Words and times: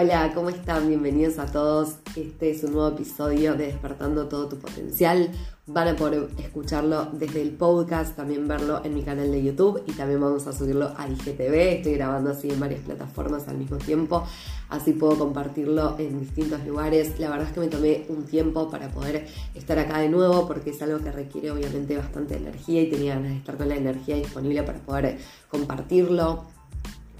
Hola, 0.00 0.30
¿cómo 0.32 0.48
están? 0.48 0.86
Bienvenidos 0.86 1.40
a 1.40 1.46
todos. 1.46 1.96
Este 2.14 2.52
es 2.52 2.62
un 2.62 2.74
nuevo 2.74 2.86
episodio 2.86 3.56
de 3.56 3.66
Despertando 3.66 4.28
todo 4.28 4.48
tu 4.48 4.56
potencial. 4.56 5.28
Van 5.66 5.88
a 5.88 5.96
poder 5.96 6.28
escucharlo 6.38 7.06
desde 7.06 7.42
el 7.42 7.50
podcast, 7.50 8.14
también 8.14 8.46
verlo 8.46 8.80
en 8.84 8.94
mi 8.94 9.02
canal 9.02 9.28
de 9.32 9.42
YouTube 9.42 9.82
y 9.88 9.92
también 9.94 10.20
vamos 10.20 10.46
a 10.46 10.52
subirlo 10.52 10.92
a 10.96 11.08
IGTV. 11.08 11.52
Estoy 11.78 11.94
grabando 11.94 12.30
así 12.30 12.48
en 12.48 12.60
varias 12.60 12.82
plataformas 12.82 13.48
al 13.48 13.58
mismo 13.58 13.78
tiempo, 13.78 14.22
así 14.68 14.92
puedo 14.92 15.18
compartirlo 15.18 15.96
en 15.98 16.20
distintos 16.20 16.64
lugares. 16.64 17.18
La 17.18 17.30
verdad 17.30 17.48
es 17.48 17.54
que 17.54 17.60
me 17.60 17.66
tomé 17.66 18.06
un 18.08 18.22
tiempo 18.22 18.70
para 18.70 18.90
poder 18.90 19.26
estar 19.56 19.80
acá 19.80 19.98
de 19.98 20.10
nuevo 20.10 20.46
porque 20.46 20.70
es 20.70 20.80
algo 20.80 21.00
que 21.00 21.10
requiere 21.10 21.50
obviamente 21.50 21.96
bastante 21.96 22.36
energía 22.36 22.82
y 22.82 22.88
tenía 22.88 23.14
ganas 23.16 23.30
de 23.30 23.38
estar 23.38 23.56
con 23.56 23.68
la 23.68 23.74
energía 23.74 24.14
disponible 24.14 24.62
para 24.62 24.78
poder 24.78 25.18
compartirlo 25.50 26.56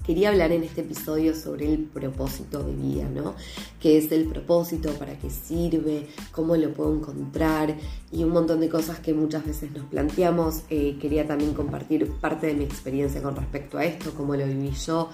quería 0.05 0.29
hablar 0.29 0.51
en 0.51 0.63
este 0.63 0.81
episodio 0.81 1.35
sobre 1.35 1.71
el 1.71 1.79
propósito 1.79 2.63
de 2.63 2.73
vida, 2.73 3.07
¿no? 3.09 3.35
¿Qué 3.79 3.97
es 3.97 4.11
el 4.11 4.25
propósito? 4.25 4.91
¿Para 4.93 5.17
qué 5.17 5.29
sirve? 5.29 6.07
¿Cómo 6.31 6.55
lo 6.55 6.73
puedo 6.73 6.95
encontrar? 6.95 7.75
Y 8.11 8.23
un 8.23 8.31
montón 8.31 8.59
de 8.59 8.69
cosas 8.69 8.99
que 8.99 9.13
muchas 9.13 9.45
veces 9.45 9.71
nos 9.71 9.85
planteamos. 9.85 10.63
Eh, 10.69 10.97
quería 10.99 11.27
también 11.27 11.53
compartir 11.53 12.11
parte 12.13 12.47
de 12.47 12.53
mi 12.55 12.63
experiencia 12.63 13.21
con 13.21 13.35
respecto 13.35 13.77
a 13.77 13.85
esto, 13.85 14.13
cómo 14.15 14.35
lo 14.35 14.45
viví 14.45 14.71
yo, 14.71 15.09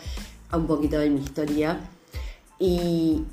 un 0.53 0.67
poquito 0.67 0.98
de 0.98 1.09
mi 1.09 1.21
historia. 1.21 1.79
Y 2.59 3.23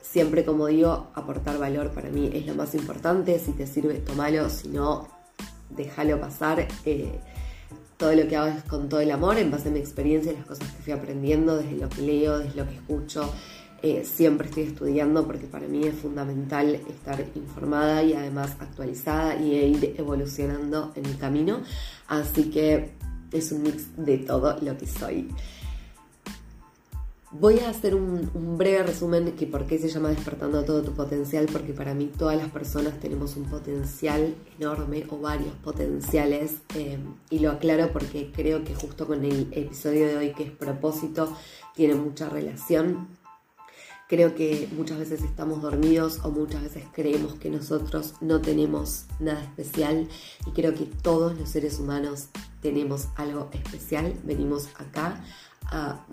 siempre, 0.00 0.44
como 0.44 0.66
digo, 0.68 1.08
aportar 1.14 1.58
valor 1.58 1.90
para 1.90 2.08
mí 2.08 2.30
es 2.32 2.46
lo 2.46 2.54
más 2.54 2.74
importante. 2.74 3.38
Si 3.38 3.52
te 3.52 3.66
sirve, 3.66 3.94
tomalo. 3.94 4.48
Si 4.48 4.68
no, 4.68 5.08
déjalo 5.70 6.20
pasar. 6.20 6.66
Eh, 6.84 7.20
todo 8.04 8.14
lo 8.14 8.28
que 8.28 8.36
hago 8.36 8.48
es 8.48 8.62
con 8.64 8.90
todo 8.90 9.00
el 9.00 9.10
amor, 9.10 9.38
en 9.38 9.50
base 9.50 9.70
a 9.70 9.72
mi 9.72 9.78
experiencia 9.78 10.30
y 10.30 10.36
las 10.36 10.44
cosas 10.44 10.70
que 10.70 10.82
fui 10.82 10.92
aprendiendo, 10.92 11.56
desde 11.56 11.78
lo 11.78 11.88
que 11.88 12.02
leo, 12.02 12.38
desde 12.38 12.54
lo 12.54 12.68
que 12.68 12.74
escucho. 12.74 13.32
Eh, 13.82 14.04
siempre 14.04 14.46
estoy 14.46 14.64
estudiando 14.64 15.26
porque 15.26 15.46
para 15.46 15.66
mí 15.66 15.84
es 15.84 15.94
fundamental 15.94 16.74
estar 16.74 17.24
informada 17.34 18.02
y 18.02 18.12
además 18.12 18.56
actualizada 18.60 19.36
y 19.36 19.54
ir 19.54 19.94
evolucionando 19.96 20.92
en 20.96 21.10
mi 21.10 21.14
camino. 21.16 21.62
Así 22.06 22.50
que 22.50 22.90
es 23.32 23.52
un 23.52 23.62
mix 23.62 23.96
de 23.96 24.18
todo 24.18 24.58
lo 24.60 24.76
que 24.76 24.86
soy. 24.86 25.30
Voy 27.40 27.58
a 27.58 27.70
hacer 27.70 27.96
un, 27.96 28.56
breve 28.56 28.84
resumen 28.84 29.24
de 29.24 29.34
que 29.34 29.48
por 29.48 29.66
qué 29.66 29.76
se 29.80 29.88
llama 29.88 30.10
Despertando 30.10 30.64
todo 30.64 30.82
tu 30.82 30.92
potencial, 30.92 31.48
porque 31.50 31.72
para 31.72 31.92
mí 31.92 32.06
todas 32.16 32.36
las 32.36 32.48
personas 32.48 33.00
tenemos 33.00 33.36
un 33.36 33.46
potencial 33.46 34.36
enorme 34.56 35.04
o 35.10 35.18
varios 35.18 35.52
potenciales 35.56 36.58
eh, 36.76 36.96
y 37.30 37.40
lo 37.40 37.50
aclaro 37.50 37.92
porque 37.92 38.30
creo 38.30 38.62
que 38.62 38.76
justo 38.76 39.08
con 39.08 39.24
el 39.24 39.48
episodio 39.50 40.06
de 40.06 40.16
hoy 40.16 40.32
que 40.32 40.44
es 40.44 40.52
propósito 40.52 41.36
tiene 41.74 41.96
mucha 41.96 42.28
relación. 42.28 43.08
Creo 44.08 44.36
que 44.36 44.68
muchas 44.76 45.00
veces 45.00 45.24
estamos 45.24 45.60
dormidos 45.60 46.20
o 46.22 46.30
muchas 46.30 46.62
veces 46.62 46.84
creemos 46.92 47.34
que 47.34 47.50
nosotros 47.50 48.14
no 48.20 48.42
tenemos 48.42 49.06
nada 49.18 49.42
especial 49.42 50.06
y 50.46 50.52
creo 50.52 50.72
que 50.72 50.84
todos 50.84 51.36
los 51.36 51.48
seres 51.48 51.80
humanos 51.80 52.28
tenemos 52.62 53.08
algo 53.16 53.50
especial, 53.52 54.14
venimos 54.22 54.68
acá 54.78 55.24
a 55.64 56.06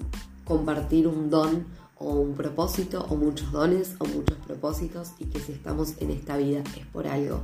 compartir 0.51 1.07
un 1.07 1.29
don 1.29 1.65
o 1.95 2.15
un 2.15 2.35
propósito 2.35 3.05
o 3.09 3.15
muchos 3.15 3.53
dones 3.53 3.95
o 3.99 4.05
muchos 4.05 4.37
propósitos 4.39 5.13
y 5.17 5.25
que 5.27 5.39
si 5.39 5.53
estamos 5.53 5.93
en 6.01 6.11
esta 6.11 6.35
vida 6.35 6.61
es 6.77 6.85
por 6.87 7.07
algo. 7.07 7.43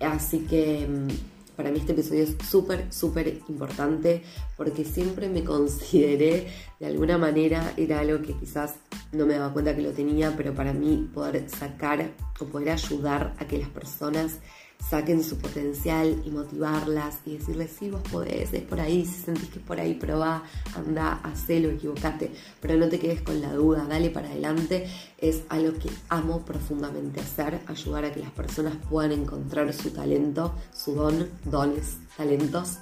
Así 0.00 0.40
que 0.40 0.84
mm, 0.84 1.54
para 1.54 1.70
mí 1.70 1.78
este 1.78 1.92
episodio 1.92 2.24
es 2.24 2.34
súper, 2.44 2.92
súper 2.92 3.40
importante 3.48 4.24
porque 4.56 4.84
siempre 4.84 5.28
me 5.28 5.44
consideré 5.54 6.48
de 6.80 6.86
alguna 6.86 7.18
manera, 7.18 7.72
era 7.76 8.00
algo 8.00 8.20
que 8.20 8.34
quizás 8.34 8.74
no 9.12 9.26
me 9.26 9.34
daba 9.34 9.52
cuenta 9.52 9.76
que 9.76 9.82
lo 9.82 9.92
tenía, 9.92 10.34
pero 10.36 10.54
para 10.54 10.72
mí 10.72 11.08
poder 11.14 11.48
sacar 11.48 12.10
o 12.40 12.46
poder 12.46 12.70
ayudar 12.70 13.36
a 13.38 13.46
que 13.46 13.58
las 13.58 13.68
personas 13.68 14.40
saquen 14.88 15.24
su 15.24 15.38
potencial 15.38 16.22
y 16.24 16.30
motivarlas 16.30 17.18
y 17.24 17.38
decirles, 17.38 17.70
sí, 17.78 17.90
vos 17.90 18.02
podés, 18.10 18.52
es 18.52 18.62
por 18.62 18.80
ahí, 18.80 19.06
si 19.06 19.22
sentís 19.22 19.48
que 19.48 19.58
es 19.58 19.64
por 19.64 19.80
ahí, 19.80 19.94
probá, 19.94 20.42
anda, 20.76 21.14
hacelo, 21.22 21.70
equivocate, 21.70 22.30
pero 22.60 22.76
no 22.76 22.88
te 22.88 22.98
quedes 22.98 23.22
con 23.22 23.40
la 23.40 23.52
duda, 23.52 23.86
dale 23.88 24.10
para 24.10 24.28
adelante, 24.28 24.86
es 25.18 25.42
algo 25.48 25.78
que 25.78 25.90
amo 26.08 26.44
profundamente 26.44 27.20
hacer, 27.20 27.60
ayudar 27.66 28.04
a 28.04 28.12
que 28.12 28.20
las 28.20 28.30
personas 28.30 28.74
puedan 28.90 29.12
encontrar 29.12 29.72
su 29.72 29.90
talento, 29.90 30.54
su 30.74 30.94
don, 30.94 31.28
dones, 31.44 31.96
talentos, 32.16 32.78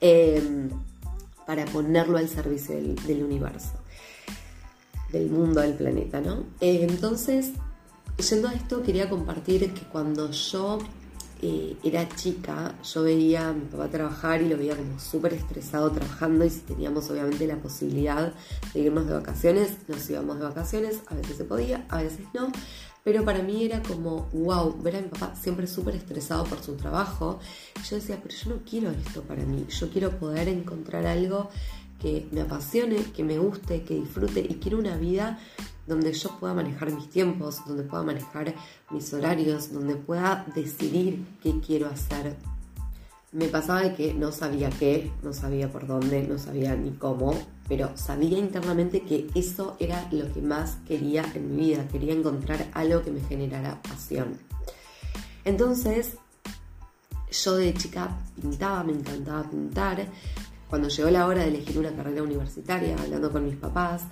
em, 0.00 0.70
para 1.46 1.64
ponerlo 1.64 2.18
al 2.18 2.28
servicio 2.28 2.76
del, 2.76 3.24
universo, 3.24 3.72
del 5.10 5.30
mundo, 5.30 5.60
del 5.60 5.74
planeta, 5.74 6.20
¿no? 6.20 6.44
Entonces, 6.60 7.50
yendo 8.16 8.48
a 8.48 8.52
esto, 8.52 8.84
quería 8.84 9.10
compartir 9.10 9.72
que 9.74 9.82
cuando 9.82 10.30
yo 10.30 10.78
eh, 11.42 11.76
era 11.82 12.08
chica, 12.08 12.74
yo 12.82 13.02
veía 13.02 13.48
a 13.48 13.52
mi 13.52 13.64
papá 13.66 13.88
trabajar 13.88 14.42
y 14.42 14.48
lo 14.48 14.56
veía 14.56 14.76
como 14.76 14.98
súper 14.98 15.34
estresado 15.34 15.90
trabajando 15.90 16.44
y 16.44 16.50
si 16.50 16.60
teníamos 16.60 17.08
obviamente 17.10 17.46
la 17.46 17.56
posibilidad 17.56 18.32
de 18.74 18.80
irnos 18.80 19.06
de 19.06 19.14
vacaciones, 19.14 19.76
nos 19.88 20.08
íbamos 20.10 20.38
de 20.38 20.44
vacaciones, 20.44 21.00
a 21.06 21.14
veces 21.14 21.36
se 21.36 21.44
podía, 21.44 21.86
a 21.88 22.02
veces 22.02 22.26
no, 22.34 22.52
pero 23.02 23.24
para 23.24 23.42
mí 23.42 23.64
era 23.64 23.82
como, 23.82 24.28
wow, 24.32 24.76
ver 24.82 24.96
a 24.96 25.00
mi 25.00 25.08
papá 25.08 25.34
siempre 25.34 25.66
súper 25.66 25.94
estresado 25.94 26.44
por 26.44 26.62
su 26.62 26.74
trabajo. 26.74 27.40
Yo 27.88 27.96
decía, 27.96 28.18
pero 28.22 28.34
yo 28.34 28.50
no 28.50 28.60
quiero 28.68 28.90
esto 28.90 29.22
para 29.22 29.42
mí, 29.44 29.66
yo 29.68 29.90
quiero 29.90 30.10
poder 30.18 30.48
encontrar 30.48 31.06
algo 31.06 31.48
que 31.98 32.28
me 32.30 32.42
apasione, 32.42 32.96
que 33.14 33.24
me 33.24 33.38
guste, 33.38 33.82
que 33.82 33.94
disfrute 33.94 34.40
y 34.40 34.56
quiero 34.56 34.78
una 34.78 34.96
vida 34.96 35.38
donde 35.90 36.12
yo 36.12 36.30
pueda 36.38 36.54
manejar 36.54 36.92
mis 36.92 37.10
tiempos, 37.10 37.62
donde 37.66 37.82
pueda 37.82 38.04
manejar 38.04 38.54
mis 38.90 39.12
horarios, 39.12 39.72
donde 39.72 39.96
pueda 39.96 40.46
decidir 40.54 41.26
qué 41.42 41.60
quiero 41.60 41.88
hacer. 41.88 42.36
Me 43.32 43.48
pasaba 43.48 43.82
de 43.82 43.94
que 43.94 44.14
no 44.14 44.30
sabía 44.30 44.70
qué, 44.70 45.10
no 45.24 45.32
sabía 45.32 45.70
por 45.70 45.88
dónde, 45.88 46.22
no 46.22 46.38
sabía 46.38 46.76
ni 46.76 46.92
cómo, 46.92 47.36
pero 47.68 47.96
sabía 47.96 48.38
internamente 48.38 49.02
que 49.02 49.28
eso 49.34 49.76
era 49.80 50.08
lo 50.12 50.32
que 50.32 50.40
más 50.40 50.76
quería 50.86 51.24
en 51.34 51.56
mi 51.56 51.62
vida, 51.62 51.88
quería 51.88 52.14
encontrar 52.14 52.68
algo 52.72 53.02
que 53.02 53.10
me 53.10 53.20
generara 53.20 53.82
pasión. 53.82 54.38
Entonces, 55.44 56.16
yo 57.32 57.56
de 57.56 57.74
chica 57.74 58.16
pintaba, 58.40 58.84
me 58.84 58.92
encantaba 58.92 59.42
pintar. 59.42 60.06
Cuando 60.68 60.88
llegó 60.88 61.10
la 61.10 61.26
hora 61.26 61.42
de 61.42 61.48
elegir 61.48 61.80
una 61.80 61.90
carrera 61.90 62.22
universitaria, 62.22 62.96
hablando 62.96 63.32
con 63.32 63.44
mis 63.44 63.56
papás, 63.56 64.04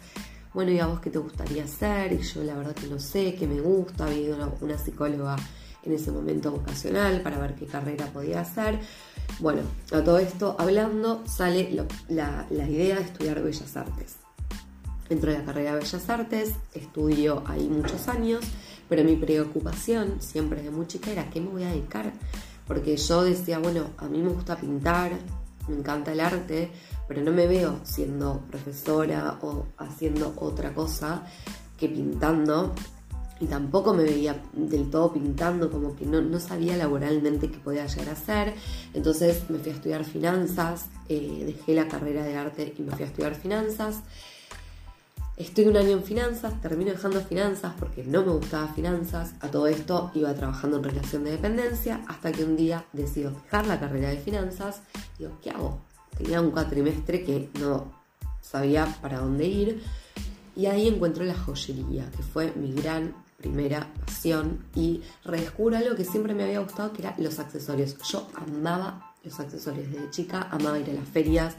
bueno, 0.58 0.72
¿y 0.72 0.80
a 0.80 0.88
vos 0.88 0.98
qué 0.98 1.10
te 1.10 1.20
gustaría 1.20 1.62
hacer? 1.62 2.12
Y 2.14 2.18
yo 2.18 2.42
la 2.42 2.56
verdad 2.56 2.74
que 2.74 2.88
no 2.88 2.98
sé, 2.98 3.36
qué 3.36 3.46
me 3.46 3.60
gusta, 3.60 4.06
había 4.06 4.18
ido 4.18 4.56
una, 4.60 4.76
psicóloga 4.76 5.36
en 5.84 5.92
ese 5.92 6.10
momento 6.10 6.50
vocacional 6.50 7.20
para 7.20 7.38
ver 7.38 7.54
qué 7.54 7.64
carrera 7.64 8.06
podía 8.06 8.40
hacer. 8.40 8.80
Bueno, 9.38 9.60
a 9.92 10.02
todo 10.02 10.18
esto 10.18 10.56
hablando 10.58 11.22
sale 11.28 11.86
la, 12.08 12.48
idea 12.50 12.96
de 12.96 13.02
estudiar 13.02 13.40
Bellas 13.40 13.76
Artes. 13.76 14.16
Entro 15.08 15.30
en 15.30 15.38
la 15.38 15.44
carrera 15.44 15.74
de 15.74 15.78
Bellas 15.78 16.10
Artes, 16.10 16.54
estudio 16.74 17.44
ahí 17.46 17.68
muchos 17.68 18.08
años, 18.08 18.44
pero 18.88 19.04
mi 19.04 19.14
preocupación 19.14 20.20
siempre 20.20 20.60
de 20.60 20.72
muy 20.72 20.88
chica 20.88 21.12
era 21.12 21.30
qué 21.30 21.40
me 21.40 21.50
voy 21.50 21.62
a 21.62 21.68
dedicar. 21.68 22.12
Porque 22.66 22.96
yo 22.96 23.22
decía, 23.22 23.60
bueno, 23.60 23.90
a 23.96 24.08
mí 24.08 24.20
me 24.20 24.30
gusta 24.30 24.56
pintar, 24.56 25.12
me 25.68 25.76
encanta 25.76 26.10
el 26.10 26.18
arte, 26.18 26.72
pero 27.08 27.22
no 27.22 27.32
me 27.32 27.46
veo 27.46 27.80
siendo 27.82 28.42
profesora 28.50 29.38
o 29.40 29.64
haciendo 29.78 30.34
otra 30.36 30.74
cosa 30.74 31.22
que 31.78 31.88
pintando. 31.88 32.74
Y 33.40 33.46
tampoco 33.46 33.94
me 33.94 34.02
veía 34.02 34.42
del 34.52 34.90
todo 34.90 35.12
pintando, 35.12 35.70
como 35.70 35.94
que 35.94 36.04
no, 36.04 36.40
sabía 36.40 36.76
laboralmente 36.76 37.48
qué 37.50 37.58
podía 37.58 37.86
llegar 37.86 38.08
a 38.10 38.12
hacer. 38.12 38.54
Entonces 38.94 39.48
me 39.48 39.58
fui 39.58 39.70
a 39.70 39.74
estudiar 39.76 40.04
finanzas, 40.04 40.86
eh, 41.08 41.44
dejé 41.46 41.74
la 41.74 41.88
carrera 41.88 42.24
de 42.24 42.36
arte 42.36 42.74
y 42.76 42.82
me 42.82 42.90
fui 42.92 43.04
a 43.04 43.06
estudiar 43.06 43.36
finanzas. 43.36 44.00
Estoy 45.36 45.66
un 45.66 45.76
año 45.76 45.90
en 45.90 46.02
finanzas, 46.02 46.60
termino 46.60 46.90
dejando 46.90 47.20
finanzas 47.20 47.72
porque 47.78 48.02
no 48.02 48.24
me 48.24 48.32
gustaba 48.32 48.66
finanzas. 48.74 49.34
A 49.38 49.48
todo 49.48 49.68
esto 49.68 50.10
iba 50.14 50.34
trabajando 50.34 50.78
en 50.78 50.82
relación 50.82 51.22
de 51.22 51.30
dependencia 51.30 52.00
hasta 52.08 52.32
que 52.32 52.42
un 52.42 52.56
día 52.56 52.86
decido 52.92 53.30
dejar 53.30 53.68
la 53.68 53.78
carrera 53.78 54.08
de 54.08 54.18
finanzas. 54.18 54.82
Digo, 55.16 55.38
¿qué 55.40 55.50
hago? 55.50 55.87
Tenía 56.18 56.40
un 56.40 56.50
cuatrimestre 56.50 57.24
que 57.24 57.48
no 57.60 57.92
sabía 58.40 58.86
para 59.00 59.20
dónde 59.20 59.46
ir. 59.46 59.82
Y 60.56 60.66
ahí 60.66 60.88
encuentro 60.88 61.24
la 61.24 61.34
joyería, 61.34 62.10
que 62.10 62.22
fue 62.22 62.52
mi 62.56 62.72
gran 62.72 63.14
primera 63.36 63.88
pasión. 64.04 64.64
Y 64.74 65.02
redescubro 65.24 65.76
algo 65.76 65.94
que 65.94 66.04
siempre 66.04 66.34
me 66.34 66.44
había 66.44 66.60
gustado, 66.60 66.92
que 66.92 67.02
eran 67.02 67.14
los 67.18 67.38
accesorios. 67.38 67.96
Yo 68.10 68.26
amaba 68.34 69.14
los 69.22 69.38
accesorios 69.38 69.90
desde 69.90 70.10
chica, 70.10 70.48
amaba 70.50 70.78
ir 70.78 70.90
a 70.90 70.94
las 70.94 71.08
ferias, 71.08 71.54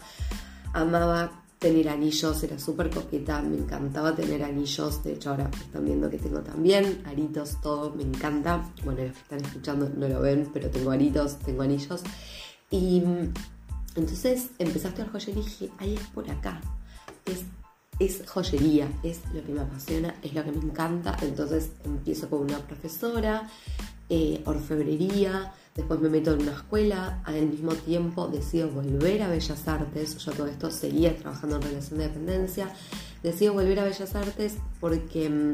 amaba 0.73 1.31
tener 1.59 1.89
anillos, 1.89 2.41
era 2.43 2.57
súper 2.57 2.89
coqueta, 2.89 3.41
me 3.41 3.57
encantaba 3.57 4.15
tener 4.15 4.43
anillos, 4.43 5.03
de 5.03 5.13
hecho 5.13 5.31
ahora 5.31 5.51
están 5.59 5.83
viendo 5.83 6.09
que 6.09 6.17
tengo 6.17 6.39
también, 6.39 7.03
aritos, 7.05 7.59
todo, 7.61 7.93
me 7.93 8.03
encanta. 8.03 8.71
Bueno, 8.85 9.03
los 9.03 9.11
que 9.11 9.19
están 9.19 9.43
escuchando 9.43 9.89
no 9.89 10.07
lo 10.07 10.21
ven, 10.21 10.49
pero 10.53 10.69
tengo 10.69 10.91
aritos, 10.91 11.37
tengo 11.39 11.61
anillos. 11.61 12.01
Y 12.71 13.03
entonces 13.95 14.49
empezaste 14.59 15.01
a 15.01 15.05
joyería 15.07 15.41
y 15.41 15.45
dije, 15.45 15.69
ahí 15.77 15.95
es 15.95 16.07
por 16.07 16.29
acá, 16.29 16.61
es 17.25 17.43
es 17.99 18.23
joyería, 18.25 18.89
es 19.03 19.19
lo 19.33 19.43
que 19.43 19.51
me 19.51 19.61
apasiona, 19.61 20.15
es 20.23 20.33
lo 20.33 20.43
que 20.43 20.51
me 20.51 20.63
encanta. 20.63 21.17
Entonces 21.21 21.71
empiezo 21.83 22.29
con 22.29 22.39
una 22.39 22.59
profesora, 22.59 23.49
eh, 24.09 24.41
orfebrería, 24.45 25.53
después 25.75 25.99
me 25.99 26.09
meto 26.09 26.33
en 26.33 26.43
una 26.43 26.53
escuela, 26.53 27.21
al 27.25 27.45
mismo 27.47 27.73
tiempo 27.73 28.27
decido 28.27 28.69
volver 28.69 29.21
a 29.21 29.27
Bellas 29.27 29.67
Artes, 29.67 30.17
yo 30.17 30.31
todo 30.31 30.47
esto 30.47 30.71
seguía 30.71 31.15
trabajando 31.15 31.57
en 31.57 31.61
relación 31.61 31.99
de 31.99 32.07
dependencia, 32.07 32.73
decido 33.21 33.53
volver 33.53 33.79
a 33.79 33.83
Bellas 33.83 34.15
Artes 34.15 34.57
porque 34.79 35.29
mm, 35.29 35.51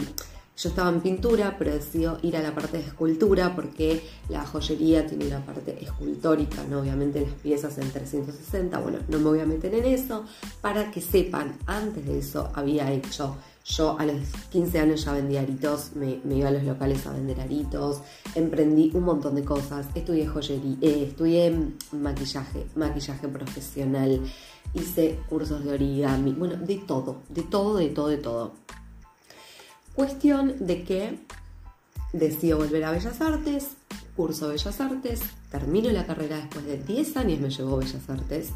yo 0.57 0.69
estaba 0.69 0.89
en 0.89 1.01
pintura, 1.01 1.55
pero 1.57 1.73
decido 1.73 2.17
ir 2.21 2.37
a 2.37 2.41
la 2.41 2.55
parte 2.55 2.77
de 2.77 2.83
escultura 2.83 3.55
porque 3.55 4.01
la 4.29 4.45
joyería 4.45 5.05
tiene 5.05 5.27
una 5.27 5.45
parte 5.45 5.77
escultórica, 5.83 6.63
¿no? 6.69 6.79
Obviamente 6.79 7.21
las 7.21 7.33
piezas 7.33 7.77
en 7.77 7.91
360, 7.91 8.79
bueno, 8.79 8.99
no 9.09 9.17
me 9.17 9.25
voy 9.25 9.39
a 9.39 9.45
meter 9.45 9.73
en 9.73 9.85
eso. 9.85 10.23
Para 10.61 10.91
que 10.91 11.01
sepan, 11.01 11.57
antes 11.65 12.05
de 12.05 12.19
eso 12.19 12.51
había 12.53 12.89
hecho, 12.91 13.35
yo 13.65 13.99
a 13.99 14.05
los 14.05 14.15
15 14.51 14.79
años 14.79 15.03
ya 15.03 15.11
vendía 15.11 15.41
aritos, 15.41 15.91
me, 15.95 16.21
iba 16.33 16.47
a 16.47 16.51
los 16.51 16.63
locales 16.63 17.05
a 17.05 17.11
vender 17.11 17.41
aritos, 17.41 18.01
emprendí 18.35 18.91
un 18.93 19.03
montón 19.03 19.35
de 19.35 19.43
cosas, 19.43 19.87
estudié 19.93 20.27
joyería, 20.27 20.77
eh, 20.81 21.07
estudié 21.09 21.53
maquillaje, 21.91 22.67
maquillaje 22.75 23.27
profesional, 23.27 24.21
hice 24.73 25.19
cursos 25.27 25.65
de 25.65 25.73
origami, 25.73 26.31
bueno, 26.31 26.55
de 26.57 26.77
todo, 26.77 27.23
de 27.27 27.41
todo, 27.43 27.77
de 27.77 27.89
todo, 27.89 28.07
de 28.07 28.17
todo. 28.17 28.53
Cuestión 29.95 30.55
de 30.59 30.83
que 30.83 31.19
decido 32.11 32.57
volver 32.57 32.83
a 32.83 32.91
Bellas 32.91 33.21
Artes, 33.21 33.69
curso 34.17 34.49
Bellas 34.49 34.81
Artes, 34.81 35.21
termino 35.49 35.89
la 35.91 36.05
carrera 36.05 36.35
después 36.35 36.65
de 36.65 36.77
10 36.77 37.15
años, 37.15 37.39
me 37.39 37.49
llevó 37.49 37.77
Bellas 37.77 38.09
Artes, 38.09 38.49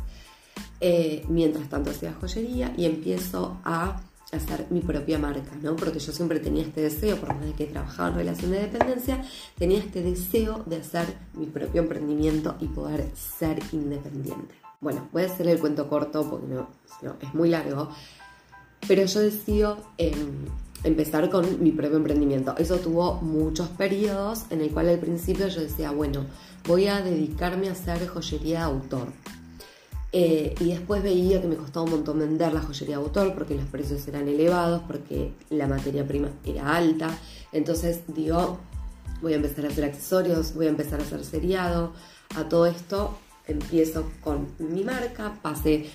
eh, 0.82 1.24
mientras 1.30 1.70
tanto 1.70 1.92
hacía 1.92 2.14
joyería 2.14 2.74
y 2.76 2.86
empiezo 2.86 3.58
a 3.64 4.02
hacer 4.34 4.68
mi 4.70 4.82
propia 4.82 5.18
marca, 5.18 5.56
¿no? 5.62 5.78
Porque 5.78 6.00
yo 6.00 6.12
siempre 6.12 6.42
tenía 6.42 6.64
este 6.64 6.82
deseo, 6.82 7.16
por 7.16 7.34
más 7.34 7.46
de 7.46 7.54
que 7.54 7.68
trabajaba 7.68 8.10
en 8.10 8.16
relación 8.16 8.52
de 8.52 8.60
dependencia, 8.60 9.24
tenía 9.58 9.80
este 9.80 10.04
deseo 10.04 10.64
de 10.66 10.76
hacer 10.76 11.06
mi 11.34 11.46
propio 11.46 11.82
emprendimiento 11.82 12.58
y 12.60 12.68
poder 12.68 13.10
ser 13.16 13.60
independiente. 13.72 14.56
Bueno, 14.82 15.08
voy 15.14 15.24
a 15.24 15.28
hacer 15.28 15.48
el 15.48 15.58
cuento 15.60 15.88
corto 15.88 16.30
porque 16.30 16.48
no, 16.48 16.68
es 17.22 17.34
muy 17.34 17.48
largo, 17.48 17.90
pero 18.90 19.06
yo 19.06 19.22
decido... 19.22 19.78
Em, 19.98 20.46
empezar 20.84 21.30
con 21.30 21.62
mi 21.62 21.72
propio 21.72 21.98
emprendimiento. 21.98 22.56
Eso 22.58 22.78
tuvo 22.78 23.16
muchos 23.22 23.70
periodos 23.70 24.46
en 24.50 24.62
el 24.62 24.72
cual 24.72 24.90
al 24.90 25.00
principio 25.00 25.48
yo 25.48 25.62
decía, 25.62 25.92
bueno, 25.92 26.26
voy 26.68 26.88
a 26.88 27.02
dedicarme 27.02 27.70
a 27.70 27.74
hacer 27.74 28.08
joyería 28.08 28.60
de 28.60 28.66
autor. 28.66 29.08
Eh, 30.12 30.56
y 30.60 30.70
después 30.70 31.04
veía 31.04 31.40
que 31.40 31.48
me 31.48 31.56
costaba 31.56 31.86
un 31.86 31.92
montón 31.92 32.18
vender 32.18 32.52
la 32.52 32.62
joyería 32.62 32.98
de 32.98 33.04
autor 33.04 33.36
porque 33.36 33.54
los 33.56 33.66
precios 33.66 34.08
eran 34.08 34.28
elevados, 34.28 34.82
porque 34.88 35.34
la 35.50 35.68
materia 35.68 36.08
prima 36.08 36.30
era 36.44 36.76
alta. 36.76 37.10
Entonces 37.52 38.02
digo, 38.08 38.60
voy 39.22 39.34
a 39.34 39.36
empezar 39.36 39.66
a 39.66 39.70
hacer 39.70 39.84
accesorios, 39.84 40.54
voy 40.56 40.66
a 40.66 40.70
empezar 40.70 41.00
a 41.00 41.04
hacer 41.04 41.24
seriado. 41.24 41.94
A 42.36 42.48
todo 42.48 42.66
esto 42.66 43.18
empiezo 43.48 44.06
con 44.24 44.48
mi 44.60 44.84
marca, 44.84 45.38
pasé 45.42 45.90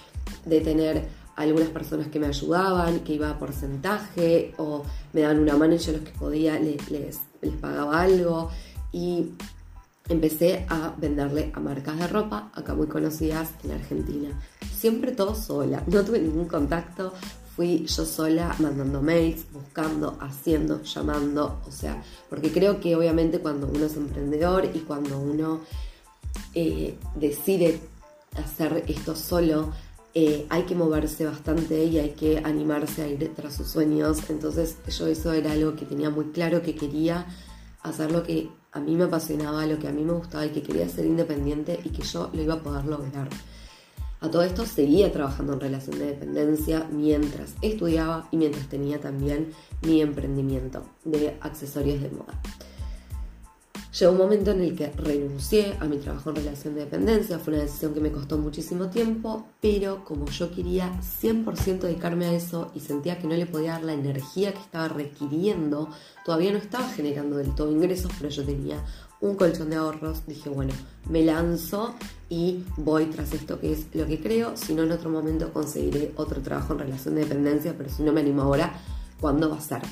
de 0.44 0.60
tener 0.60 1.08
algunas 1.36 1.68
personas 1.68 2.08
que 2.08 2.20
me 2.20 2.26
ayudaban, 2.26 3.00
que 3.00 3.14
iba 3.14 3.30
a 3.30 3.38
porcentaje 3.38 4.54
o 4.58 4.84
me 5.12 5.22
daban 5.22 5.40
una 5.40 5.56
mano 5.56 5.74
y 5.74 5.78
yo 5.78 5.92
los 5.92 6.02
que 6.02 6.12
podía 6.12 6.58
les, 6.58 6.90
les, 6.90 7.20
pagaba 7.60 8.00
algo. 8.00 8.50
Y 8.92 9.32
empecé 10.08 10.66
a 10.68 10.94
venderle 10.96 11.50
a 11.54 11.60
marcas 11.60 11.98
de 11.98 12.06
ropa 12.06 12.50
acá 12.54 12.74
muy 12.74 12.86
conocidas 12.86 13.50
en 13.64 13.72
Argentina. 13.72 14.28
Siempre 14.76 15.12
todo 15.12 15.34
sola, 15.34 15.82
no 15.86 16.04
tuve 16.04 16.20
ningún 16.20 16.46
contacto, 16.46 17.12
fui 17.56 17.86
yo 17.86 18.04
sola 18.04 18.54
mandando 18.58 19.00
mails, 19.00 19.46
buscando, 19.52 20.18
haciendo, 20.20 20.82
llamando, 20.82 21.60
o 21.66 21.70
sea, 21.70 22.02
porque 22.28 22.52
creo 22.52 22.80
que 22.80 22.96
obviamente 22.96 23.38
cuando 23.38 23.68
uno 23.68 23.86
es 23.86 23.96
emprendedor 23.96 24.70
y 24.74 24.80
cuando 24.80 25.18
uno 25.18 25.60
eh, 26.54 26.98
decide 27.14 27.80
hacer 28.36 28.84
esto 28.88 29.14
solo, 29.14 29.72
eh, 30.14 30.46
hay 30.48 30.62
que 30.62 30.76
moverse 30.76 31.26
bastante 31.26 31.84
y 31.84 31.98
hay 31.98 32.10
que 32.10 32.38
animarse 32.38 33.02
a 33.02 33.08
ir 33.08 33.32
tras 33.34 33.56
sus 33.56 33.66
sueños. 33.66 34.30
Entonces 34.30 34.76
yo 34.96 35.08
eso 35.08 35.32
era 35.32 35.52
algo 35.52 35.74
que 35.74 35.84
tenía 35.84 36.10
muy 36.10 36.26
claro 36.26 36.62
que 36.62 36.74
quería 36.74 37.26
hacer 37.82 38.12
lo 38.12 38.22
que 38.22 38.48
a 38.72 38.80
mí 38.80 38.94
me 38.94 39.04
apasionaba, 39.04 39.66
lo 39.66 39.78
que 39.78 39.88
a 39.88 39.92
mí 39.92 40.02
me 40.02 40.12
gustaba 40.12 40.46
y 40.46 40.50
que 40.50 40.62
quería 40.62 40.88
ser 40.88 41.06
independiente 41.06 41.80
y 41.84 41.90
que 41.90 42.02
yo 42.02 42.30
lo 42.32 42.42
iba 42.42 42.54
a 42.54 42.62
poder 42.62 42.84
lograr. 42.86 43.28
A 44.20 44.30
todo 44.30 44.42
esto 44.42 44.64
seguía 44.64 45.12
trabajando 45.12 45.52
en 45.52 45.60
relación 45.60 45.98
de 45.98 46.06
dependencia 46.06 46.88
mientras 46.90 47.54
estudiaba 47.60 48.26
y 48.30 48.36
mientras 48.36 48.68
tenía 48.68 49.00
también 49.00 49.52
mi 49.82 50.00
emprendimiento 50.00 50.82
de 51.04 51.36
accesorios 51.40 52.00
de 52.00 52.10
moda. 52.10 52.40
Llegó 53.98 54.10
un 54.10 54.18
momento 54.18 54.50
en 54.50 54.60
el 54.60 54.74
que 54.74 54.90
renuncié 54.90 55.76
a 55.78 55.84
mi 55.84 55.98
trabajo 55.98 56.30
en 56.30 56.36
relación 56.36 56.74
de 56.74 56.80
dependencia, 56.80 57.38
fue 57.38 57.54
una 57.54 57.62
decisión 57.62 57.94
que 57.94 58.00
me 58.00 58.10
costó 58.10 58.36
muchísimo 58.38 58.88
tiempo, 58.88 59.46
pero 59.60 60.04
como 60.04 60.26
yo 60.26 60.50
quería 60.50 60.90
100% 61.22 61.78
dedicarme 61.78 62.26
a 62.26 62.32
eso 62.32 62.72
y 62.74 62.80
sentía 62.80 63.20
que 63.20 63.28
no 63.28 63.36
le 63.36 63.46
podía 63.46 63.74
dar 63.74 63.84
la 63.84 63.92
energía 63.92 64.52
que 64.52 64.58
estaba 64.58 64.88
requiriendo, 64.88 65.90
todavía 66.24 66.50
no 66.50 66.58
estaba 66.58 66.88
generando 66.88 67.36
del 67.36 67.54
todo 67.54 67.70
ingresos, 67.70 68.10
pero 68.18 68.30
yo 68.30 68.44
tenía 68.44 68.82
un 69.20 69.36
colchón 69.36 69.70
de 69.70 69.76
ahorros, 69.76 70.26
dije, 70.26 70.48
bueno, 70.50 70.74
me 71.08 71.24
lanzo 71.24 71.94
y 72.28 72.64
voy 72.76 73.06
tras 73.06 73.32
esto 73.32 73.60
que 73.60 73.74
es 73.74 73.86
lo 73.94 74.06
que 74.06 74.20
creo, 74.20 74.56
si 74.56 74.74
no 74.74 74.82
en 74.82 74.90
otro 74.90 75.08
momento 75.08 75.52
conseguiré 75.52 76.12
otro 76.16 76.42
trabajo 76.42 76.72
en 76.72 76.80
relación 76.80 77.14
de 77.14 77.20
dependencia, 77.20 77.76
pero 77.78 77.88
si 77.90 78.02
no 78.02 78.12
me 78.12 78.22
animo 78.22 78.42
ahora, 78.42 78.74
¿cuándo 79.20 79.50
va 79.50 79.58
a 79.58 79.60
ser? 79.60 79.82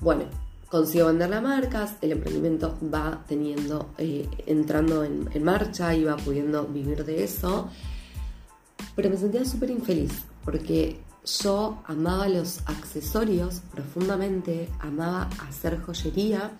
Bueno, 0.00 0.45
consigo 0.68 1.06
vender 1.06 1.30
las 1.30 1.42
marcas, 1.42 1.94
el 2.00 2.12
emprendimiento 2.12 2.76
va 2.92 3.24
teniendo, 3.26 3.90
eh, 3.98 4.28
entrando 4.46 5.04
en, 5.04 5.44
marcha 5.44 5.94
y 5.94 6.04
va 6.04 6.16
pudiendo 6.16 6.66
vivir 6.66 7.04
de 7.04 7.24
eso. 7.24 7.68
Pero 8.94 9.10
me 9.10 9.16
sentía 9.16 9.44
súper 9.44 9.70
infeliz 9.70 10.12
porque 10.44 11.00
yo 11.42 11.82
amaba 11.86 12.28
los 12.28 12.60
accesorios 12.66 13.60
profundamente, 13.72 14.68
amaba 14.80 15.28
hacer 15.46 15.80
joyería, 15.80 16.52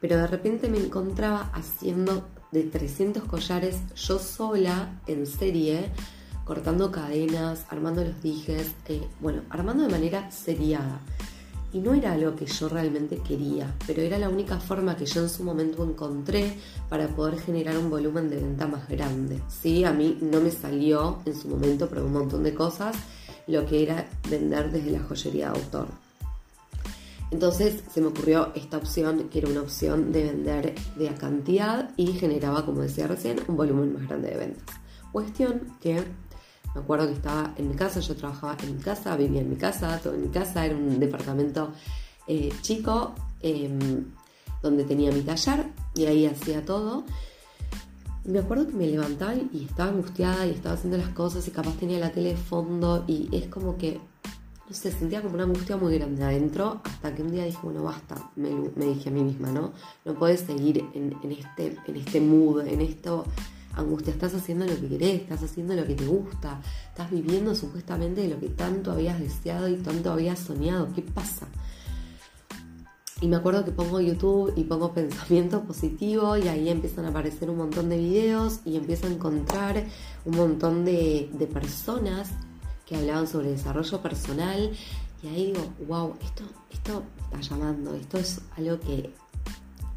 pero 0.00 0.16
de 0.16 0.26
repente 0.26 0.68
me 0.68 0.78
encontraba 0.78 1.50
haciendo 1.52 2.28
de 2.50 2.64
300 2.64 3.24
collares 3.24 3.76
yo 3.94 4.18
sola 4.18 5.00
en 5.06 5.26
serie, 5.26 5.90
cortando 6.44 6.90
cadenas, 6.90 7.66
armando 7.68 8.04
los 8.04 8.20
dijes, 8.22 8.72
eh, 8.88 9.06
bueno, 9.20 9.42
armando 9.50 9.84
de 9.84 9.90
manera 9.90 10.30
seriada. 10.30 11.00
Y 11.72 11.78
no 11.78 11.94
era 11.94 12.12
algo 12.12 12.34
que 12.34 12.46
yo 12.46 12.68
realmente 12.68 13.18
quería, 13.18 13.72
pero 13.86 14.02
era 14.02 14.18
la 14.18 14.28
única 14.28 14.58
forma 14.58 14.96
que 14.96 15.06
yo 15.06 15.22
en 15.22 15.28
su 15.28 15.44
momento 15.44 15.84
encontré 15.84 16.54
para 16.88 17.06
poder 17.08 17.38
generar 17.38 17.78
un 17.78 17.90
volumen 17.90 18.28
de 18.28 18.36
venta 18.36 18.66
más 18.66 18.88
grande. 18.88 19.40
Sí, 19.48 19.84
a 19.84 19.92
mí 19.92 20.18
no 20.20 20.40
me 20.40 20.50
salió 20.50 21.20
en 21.26 21.36
su 21.36 21.48
momento, 21.48 21.88
pero 21.88 22.04
un 22.04 22.12
montón 22.12 22.42
de 22.42 22.54
cosas, 22.54 22.96
lo 23.46 23.64
que 23.66 23.84
era 23.84 24.08
vender 24.28 24.72
desde 24.72 24.90
la 24.90 25.00
joyería 25.00 25.52
de 25.52 25.58
autor. 25.58 25.86
Entonces 27.30 27.84
se 27.92 28.00
me 28.00 28.08
ocurrió 28.08 28.50
esta 28.54 28.76
opción, 28.76 29.28
que 29.28 29.38
era 29.38 29.48
una 29.48 29.60
opción 29.60 30.10
de 30.10 30.24
vender 30.24 30.74
de 30.96 31.08
a 31.08 31.14
cantidad 31.14 31.90
y 31.96 32.08
generaba, 32.08 32.66
como 32.66 32.82
decía 32.82 33.06
recién, 33.06 33.40
un 33.46 33.56
volumen 33.56 33.94
más 33.94 34.08
grande 34.08 34.30
de 34.30 34.36
ventas. 34.36 34.76
Cuestión 35.12 35.62
que 35.80 36.02
me 36.74 36.80
acuerdo 36.80 37.06
que 37.06 37.14
estaba 37.14 37.52
en 37.56 37.68
mi 37.68 37.74
casa, 37.74 38.00
yo 38.00 38.14
trabajaba 38.14 38.56
en 38.62 38.76
mi 38.76 38.82
casa, 38.82 39.16
vivía 39.16 39.40
en 39.40 39.50
mi 39.50 39.56
casa, 39.56 39.98
todo 40.02 40.14
en 40.14 40.22
mi 40.22 40.28
casa, 40.28 40.64
era 40.64 40.76
un 40.76 41.00
departamento 41.00 41.72
eh, 42.26 42.52
chico 42.62 43.14
em, 43.40 44.04
donde 44.62 44.84
tenía 44.84 45.10
mi 45.10 45.22
taller 45.22 45.66
y 45.94 46.06
ahí 46.06 46.26
hacía 46.26 46.64
todo. 46.64 47.04
Me 48.24 48.38
acuerdo 48.38 48.68
que 48.68 48.74
me 48.74 48.86
levantaba 48.86 49.34
y 49.34 49.64
estaba 49.68 49.90
angustiada 49.90 50.46
y 50.46 50.50
estaba 50.50 50.74
haciendo 50.76 50.98
las 50.98 51.08
cosas 51.08 51.46
y 51.48 51.50
capaz 51.50 51.74
tenía 51.78 51.98
la 51.98 52.12
tele 52.12 52.30
de 52.30 52.36
fondo 52.36 53.04
y 53.08 53.28
es 53.32 53.48
como 53.48 53.76
que, 53.76 53.98
no 54.68 54.74
sé, 54.74 54.92
sentía 54.92 55.22
como 55.22 55.34
una 55.34 55.44
angustia 55.44 55.76
muy 55.76 55.98
grande 55.98 56.22
adentro 56.22 56.82
hasta 56.84 57.14
que 57.14 57.22
un 57.22 57.32
día 57.32 57.44
dije, 57.44 57.58
bueno, 57.62 57.82
basta, 57.82 58.30
me, 58.36 58.50
dije 58.86 59.08
a 59.08 59.12
mí 59.12 59.24
misma, 59.24 59.50
¿no? 59.50 59.72
No 60.04 60.14
puedes 60.14 60.40
seguir 60.40 60.84
en, 60.94 61.32
este, 61.32 61.78
en 61.86 61.96
este 61.96 62.20
mood, 62.20 62.60
en 62.66 62.82
esto 62.82 63.24
angustia, 63.74 64.12
estás 64.12 64.34
haciendo 64.34 64.66
lo 64.66 64.78
que 64.80 64.88
querés, 64.88 65.22
estás 65.22 65.42
haciendo 65.42 65.74
lo 65.74 65.86
que 65.86 65.94
te 65.94 66.06
gusta, 66.06 66.60
estás 66.88 67.10
viviendo 67.10 67.54
supuestamente 67.54 68.28
lo 68.28 68.38
que 68.38 68.48
tanto 68.48 68.92
habías 68.92 69.18
deseado 69.20 69.68
y 69.68 69.76
tanto 69.76 70.12
habías 70.12 70.38
soñado. 70.38 70.92
¿Qué 70.94 71.02
pasa? 71.02 71.46
Y 73.20 73.28
me 73.28 73.36
acuerdo 73.36 73.64
que 73.64 73.70
pongo 73.70 74.00
YouTube 74.00 74.52
y 74.56 74.64
pongo 74.64 74.92
pensamiento 74.94 75.62
positivo 75.62 76.36
y 76.36 76.48
ahí 76.48 76.68
empiezan 76.68 77.04
a 77.04 77.08
aparecer 77.08 77.50
un 77.50 77.58
montón 77.58 77.88
de 77.88 77.98
videos 77.98 78.60
y 78.64 78.76
empiezo 78.76 79.06
a 79.06 79.10
encontrar 79.10 79.84
un 80.24 80.36
montón 80.36 80.84
de, 80.84 81.30
personas 81.52 82.30
que 82.86 82.96
hablaban 82.96 83.26
sobre 83.26 83.50
desarrollo 83.50 84.00
personal 84.02 84.72
y 85.22 85.28
ahí 85.28 85.46
digo, 85.46 85.62
wow, 85.86 86.14
esto, 86.22 86.44
esto 86.70 87.02
está 87.24 87.40
llamando, 87.40 87.94
esto 87.94 88.18
es 88.18 88.40
algo 88.56 88.80
que 88.80 89.12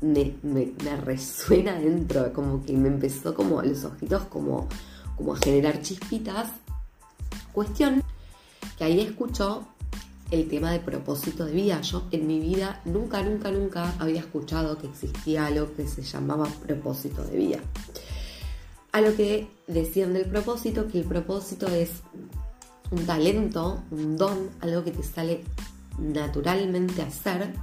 me, 0.03 0.95
resuena 0.97 1.79
dentro, 1.79 2.31
como 2.33 2.63
que 2.63 2.73
me 2.73 2.89
empezó 2.89 3.33
como 3.33 3.61
los 3.61 3.85
ojitos 3.85 4.23
como, 4.23 4.67
como 5.15 5.33
a 5.33 5.37
generar 5.37 5.81
chispitas. 5.81 6.49
Cuestión 7.53 8.03
que 8.77 8.83
ahí 8.83 8.99
escucho 8.99 9.65
el 10.31 10.47
tema 10.49 10.71
de 10.71 10.79
propósito 10.79 11.45
de 11.45 11.53
vida. 11.53 11.79
Yo 11.81 12.03
en 12.11 12.27
mi 12.27 12.39
vida 12.39 12.81
nunca, 12.85 13.23
nunca, 13.23 13.51
nunca 13.51 13.93
había 13.99 14.19
escuchado 14.19 14.77
que 14.77 14.87
existía 14.87 15.45
algo 15.45 15.73
que 15.75 15.87
se 15.87 16.01
llamaba 16.01 16.47
propósito 16.65 17.23
de 17.23 17.37
vida. 17.37 17.59
A 18.91 19.01
lo 19.01 19.15
que 19.15 19.47
decían 19.67 20.13
del 20.13 20.25
propósito, 20.25 20.87
que 20.87 20.99
el 20.99 21.05
propósito 21.05 21.67
es 21.67 22.01
un 22.91 23.05
talento, 23.05 23.81
un 23.89 24.17
don, 24.17 24.49
algo 24.59 24.83
que 24.83 24.91
te 24.91 25.03
sale 25.03 25.43
naturalmente 25.97 27.01
a 27.01 27.07
hacer 27.07 27.53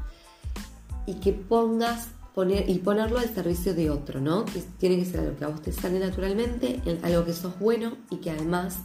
y 1.06 1.14
que 1.14 1.32
pongas 1.32 2.08
y 2.48 2.78
ponerlo 2.78 3.18
al 3.18 3.32
servicio 3.32 3.74
de 3.74 3.90
otro, 3.90 4.20
¿no? 4.20 4.44
Que 4.44 4.62
tiene 4.78 4.96
que 4.96 5.04
ser 5.04 5.20
algo 5.20 5.36
que 5.36 5.44
a 5.44 5.48
vos 5.48 5.62
te 5.62 5.72
sale 5.72 5.98
naturalmente, 5.98 6.80
algo 7.02 7.24
que 7.24 7.32
sos 7.32 7.58
bueno 7.58 7.96
y 8.10 8.16
que 8.16 8.30
además 8.30 8.78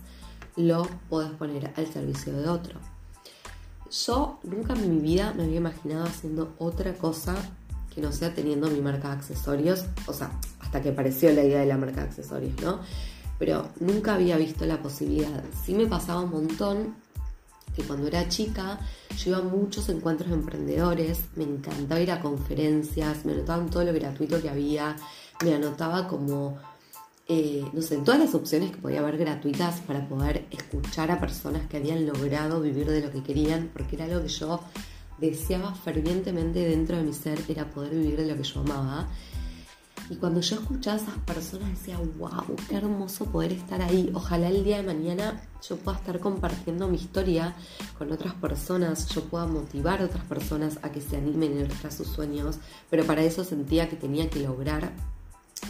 lo 0.56 0.88
podés 1.10 1.32
poner 1.32 1.72
al 1.76 1.88
servicio 1.88 2.34
de 2.34 2.50
otro. 2.50 2.80
Yo 4.06 4.40
nunca 4.44 4.74
en 4.74 4.90
mi 4.90 5.00
vida 5.00 5.34
me 5.36 5.44
había 5.44 5.58
imaginado 5.58 6.06
haciendo 6.06 6.54
otra 6.58 6.94
cosa 6.94 7.36
que 7.94 8.02
no 8.02 8.12
sea 8.12 8.34
teniendo 8.34 8.70
mi 8.70 8.82
marca 8.82 9.10
de 9.10 9.16
accesorios, 9.16 9.86
o 10.06 10.14
sea, 10.14 10.32
hasta 10.60 10.82
que 10.82 10.90
apareció 10.90 11.32
la 11.32 11.44
idea 11.44 11.62
de 11.62 11.66
la 11.66 11.78
marca 11.78 12.02
de 12.02 12.08
accesorios, 12.08 12.62
¿no? 12.62 12.80
Pero 13.40 13.70
nunca 13.80 14.16
había 14.16 14.38
visto 14.38 14.66
la 14.66 14.82
posibilidad. 14.82 15.44
Sí 15.64 15.74
me 15.74 15.88
pasaba 15.88 16.22
un 16.22 16.32
montón 16.32 16.96
que 17.76 17.84
cuando 17.84 18.08
era 18.08 18.28
chica 18.30 18.80
yo 19.18 19.32
iba 19.32 19.40
a 19.40 19.44
muchos 19.44 19.90
encuentros 19.90 20.30
de 20.30 20.36
emprendedores, 20.36 21.26
me 21.36 21.44
encantaba 21.44 22.02
ir 22.02 22.12
a 22.12 22.22
conferencias, 22.22 23.26
me 23.26 23.34
anotaban 23.34 23.70
todo 23.70 23.84
lo 23.84 23.94
gratuito 23.94 24.42
que 24.42 24.50
había, 24.50 24.96
me 25.44 25.54
anotaba 25.54 26.08
como 26.08 26.58
eh, 27.28 27.66
no 27.74 27.82
sé, 27.82 27.98
todas 27.98 28.20
las 28.20 28.36
opciones 28.36 28.72
que 28.72 28.78
podía 28.78 29.00
haber 29.00 29.18
gratuitas 29.18 29.82
para 29.82 30.08
poder 30.08 30.46
escuchar 30.52 31.10
a 31.10 31.20
personas 31.20 31.68
que 31.68 31.78
habían 31.78 32.06
logrado 32.06 32.62
vivir 32.62 32.88
de 32.88 33.02
lo 33.02 33.12
que 33.12 33.24
querían, 33.24 33.72
porque 33.74 33.96
era 33.96 34.06
algo 34.06 34.22
que 34.22 34.28
yo 34.28 34.60
deseaba 35.18 35.74
fervientemente 35.74 36.60
dentro 36.60 36.98
de 36.98 37.04
mi 37.04 37.14
ser, 37.14 37.40
era 37.48 37.68
poder 37.70 37.96
vivir 37.96 38.18
de 38.18 38.28
lo 38.28 38.38
que 38.38 38.44
yo 38.44 38.60
amaba. 38.60 39.08
Y 40.10 40.18
cuando 40.18 40.40
yo 40.42 40.58
escuchaba 40.58 40.98
a 40.98 41.02
esas 41.02 41.18
personas 41.20 41.70
decía, 41.70 41.98
wow, 42.18 42.56
qué 42.70 42.76
hermoso 42.76 43.26
poder 43.26 43.54
estar 43.54 43.82
ahí. 43.82 44.12
Ojalá 44.14 44.50
el 44.50 44.64
día 44.64 44.78
de 44.78 44.84
mañana 44.84 45.42
yo 45.68 45.78
pueda 45.78 45.98
estar 45.98 46.20
compartiendo 46.20 46.88
mi 46.88 46.98
historia 46.98 47.56
con 47.98 48.12
otras 48.12 48.36
personas, 48.36 49.08
yo 49.10 49.24
pueda 49.24 49.48
motivar 49.48 50.02
a 50.02 50.06
otras 50.06 50.24
personas 50.26 50.78
a 50.84 50.92
que 50.92 51.02
se 51.02 51.18
animen 51.18 51.58
en 51.58 51.72
a 51.86 51.92
sus 51.92 52.08
sueños, 52.08 52.58
pero 52.90 53.04
para 53.06 53.24
eso 53.24 53.44
sentía 53.44 53.90
que 53.90 53.96
tenía 53.96 54.30
que 54.30 54.40
lograr 54.40 54.92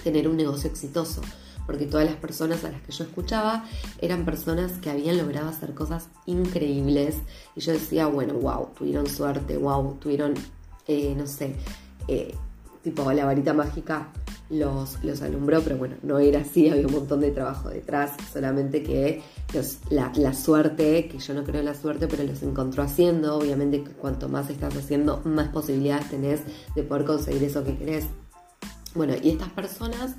tener 0.03 0.27
un 0.27 0.35
negocio 0.35 0.69
exitoso 0.69 1.21
porque 1.65 1.85
todas 1.85 2.05
las 2.05 2.15
personas 2.15 2.63
a 2.63 2.71
las 2.71 2.81
que 2.81 2.91
yo 2.91 3.05
escuchaba 3.05 3.65
eran 3.99 4.25
personas 4.25 4.73
que 4.73 4.89
habían 4.89 5.17
logrado 5.17 5.49
hacer 5.49 5.73
cosas 5.73 6.09
increíbles 6.25 7.15
y 7.55 7.61
yo 7.61 7.71
decía, 7.71 8.07
bueno, 8.07 8.33
wow, 8.35 8.69
tuvieron 8.77 9.07
suerte, 9.07 9.57
wow, 9.57 9.97
tuvieron, 9.99 10.35
eh, 10.87 11.15
no 11.17 11.25
sé, 11.25 11.55
eh, 12.07 12.35
tipo 12.83 13.11
la 13.11 13.25
varita 13.25 13.53
mágica 13.53 14.09
los, 14.49 15.03
los 15.03 15.21
alumbró, 15.21 15.61
pero 15.61 15.77
bueno, 15.77 15.95
no 16.03 16.19
era 16.19 16.41
así, 16.41 16.69
había 16.69 16.87
un 16.87 16.93
montón 16.93 17.21
de 17.21 17.31
trabajo 17.31 17.69
detrás, 17.69 18.11
solamente 18.31 18.83
que 18.83 19.23
la, 19.89 20.11
la, 20.15 20.33
suerte, 20.33 21.07
que 21.07 21.17
yo 21.17 21.33
no 21.33 21.43
creo 21.43 21.59
en 21.59 21.65
la 21.65 21.75
suerte, 21.75 22.07
pero 22.07 22.23
los 22.23 22.43
encontró 22.43 22.83
haciendo, 22.83 23.37
obviamente 23.37 23.83
cuanto 23.99 24.29
más 24.29 24.49
estás 24.49 24.75
haciendo, 24.75 25.21
más 25.25 25.49
posibilidades 25.49 26.09
tenés 26.09 26.41
de 26.75 26.83
poder 26.83 27.05
conseguir 27.05 27.43
eso 27.43 27.63
que 27.63 27.75
querés. 27.77 28.05
Bueno, 28.93 29.13
y 29.21 29.31
estas 29.31 29.49
personas 29.49 30.15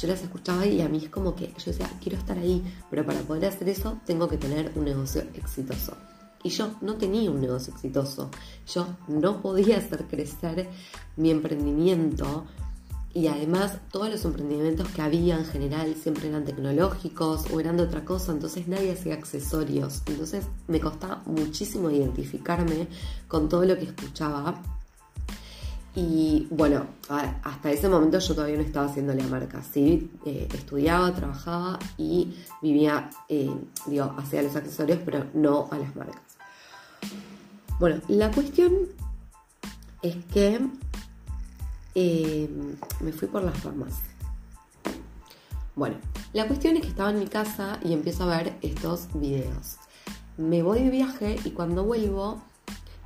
yo 0.00 0.08
las 0.08 0.22
escuchaba 0.22 0.66
y 0.66 0.80
a 0.80 0.88
mí 0.88 0.98
es 0.98 1.10
como 1.10 1.34
que 1.34 1.48
yo 1.48 1.64
decía, 1.66 1.90
quiero 2.00 2.18
estar 2.18 2.38
ahí, 2.38 2.62
pero 2.90 3.04
para 3.04 3.20
poder 3.20 3.46
hacer 3.46 3.68
eso 3.68 3.98
tengo 4.06 4.28
que 4.28 4.38
tener 4.38 4.72
un 4.74 4.84
negocio 4.84 5.22
exitoso. 5.34 5.96
Y 6.44 6.48
yo 6.48 6.74
no 6.80 6.94
tenía 6.94 7.30
un 7.30 7.40
negocio 7.40 7.72
exitoso. 7.72 8.30
Yo 8.66 8.86
no 9.06 9.40
podía 9.40 9.78
hacer 9.78 10.04
crecer 10.06 10.68
mi 11.16 11.30
emprendimiento. 11.30 12.46
Y 13.14 13.26
además 13.26 13.78
todos 13.90 14.08
los 14.08 14.24
emprendimientos 14.24 14.88
que 14.88 15.02
había 15.02 15.36
en 15.36 15.44
general 15.44 15.94
siempre 15.94 16.28
eran 16.28 16.44
tecnológicos 16.44 17.44
o 17.52 17.60
eran 17.60 17.76
de 17.76 17.82
otra 17.82 18.04
cosa. 18.04 18.32
Entonces 18.32 18.68
nadie 18.68 18.92
hacía 18.92 19.14
accesorios. 19.14 20.02
Entonces 20.06 20.46
me 20.68 20.80
costaba 20.80 21.22
muchísimo 21.26 21.90
identificarme 21.90 22.88
con 23.28 23.48
todo 23.48 23.64
lo 23.64 23.76
que 23.76 23.84
escuchaba 23.84 24.62
y 25.94 26.46
bueno, 26.50 26.86
hasta 27.08 27.70
ese 27.70 27.86
momento 27.86 28.18
yo 28.18 28.34
todavía 28.34 28.56
no 28.56 28.62
estaba 28.62 28.86
haciendo 28.86 29.14
la 29.14 29.26
marca. 29.26 29.62
Sí, 29.62 30.10
eh, 30.24 30.48
estudiaba, 30.52 31.14
trabajaba 31.14 31.78
y 31.98 32.34
vivía, 32.62 33.10
eh, 33.28 33.50
digo, 33.86 34.14
hacía 34.16 34.42
los 34.42 34.56
accesorios, 34.56 35.00
pero 35.04 35.26
no 35.34 35.68
a 35.70 35.76
las 35.76 35.94
marcas. 35.94 36.22
Bueno, 37.78 38.00
la 38.08 38.30
cuestión 38.30 38.72
es 40.00 40.16
que 40.32 40.60
eh, 41.94 42.48
me 43.00 43.12
fui 43.12 43.28
por 43.28 43.42
las 43.42 43.62
ramas. 43.64 44.00
Bueno, 45.74 45.96
la 46.32 46.46
cuestión 46.46 46.76
es 46.76 46.82
que 46.82 46.88
estaba 46.88 47.10
en 47.10 47.18
mi 47.18 47.26
casa 47.26 47.78
y 47.82 47.92
empiezo 47.92 48.24
a 48.24 48.36
ver 48.36 48.56
estos 48.62 49.08
videos. 49.14 49.76
Me 50.36 50.62
voy 50.62 50.82
de 50.82 50.90
viaje 50.90 51.36
y 51.44 51.50
cuando 51.50 51.84
vuelvo 51.84 52.42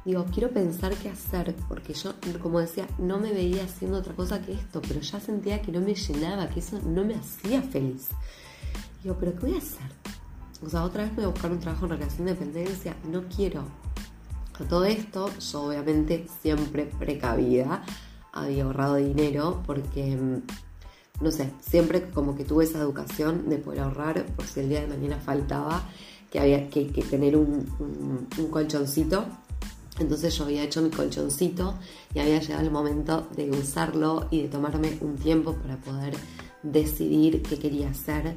digo, 0.07 0.25
quiero 0.33 0.51
pensar 0.51 0.95
qué 0.95 1.11
hacer, 1.11 1.55
porque 1.69 1.93
yo, 1.93 2.15
como 2.41 2.61
decía, 2.61 2.87
no 2.97 3.19
me 3.19 3.33
veía 3.33 3.65
haciendo 3.65 3.99
otra 3.99 4.15
cosa 4.15 4.41
que 4.41 4.53
esto, 4.53 4.81
pero 4.81 5.01
ya 5.01 5.19
sentía 5.19 5.61
que 5.61 5.73
no 5.73 5.81
me 5.81 5.95
llenaba, 5.95 6.49
que 6.49 6.61
eso 6.61 6.81
no 6.81 7.05
me 7.05 7.17
hacía 7.17 7.61
feliz. 7.61 8.09
Digo, 9.03 9.17
pero 9.19 9.35
¿qué 9.35 9.47
voy 9.47 9.55
a 9.57 9.59
hacer? 9.59 9.91
O 10.65 10.71
sea, 10.71 10.85
otra 10.85 11.03
vez 11.03 11.15
voy 11.17 11.25
a 11.25 11.29
buscar 11.29 11.51
un 11.51 11.59
trabajo 11.59 11.87
en 11.87 11.91
relación 11.91 12.25
de 12.25 12.35
dependencia, 12.35 12.97
no 13.11 13.25
quiero. 13.25 13.65
A 14.61 14.65
todo 14.65 14.85
esto, 14.85 15.29
yo 15.39 15.63
obviamente 15.63 16.29
siempre 16.41 16.87
precavida, 16.87 17.85
había 18.45 18.65
ahorrado 18.65 18.97
dinero 18.97 19.63
porque, 19.67 20.17
mm, 20.17 20.43
no 21.23 21.31
sé, 21.31 21.51
siempre 21.61 22.11
como 22.11 22.37
que 22.37 22.45
tuve 22.45 22.65
esa 22.65 22.79
educación 22.79 23.49
de 23.49 23.59
poder 23.59 23.81
ahorrar 23.81 24.27
por 24.37 24.47
si 24.47 24.61
el 24.61 24.69
día 24.69 24.81
de 24.83 24.89
mañana 24.89 25.19
faltaba, 25.19 25.89
que 26.31 26.41
había 26.41 26.69
que, 26.69 26.85
tener 26.85 27.37
un, 27.37 27.67
un 28.39 28.49
colchoncito 28.51 29.25
entonces 29.99 30.37
yo 30.37 30.45
había 30.45 30.63
hecho 30.63 30.83
mi 30.83 30.91
colchoncito 30.91 31.75
y 32.15 32.19
había 32.19 32.41
llegado 32.41 32.63
el 32.63 32.71
momento 32.71 33.27
de 33.35 33.51
usarlo 33.51 34.29
y 34.31 34.43
de 34.43 34.49
tomarme 34.49 34.99
un 35.01 35.17
tiempo 35.17 35.55
para 35.55 35.77
poder 35.79 36.15
decidir 36.63 37.43
qué 37.43 37.59
quería 37.59 37.91
hacer. 37.91 38.37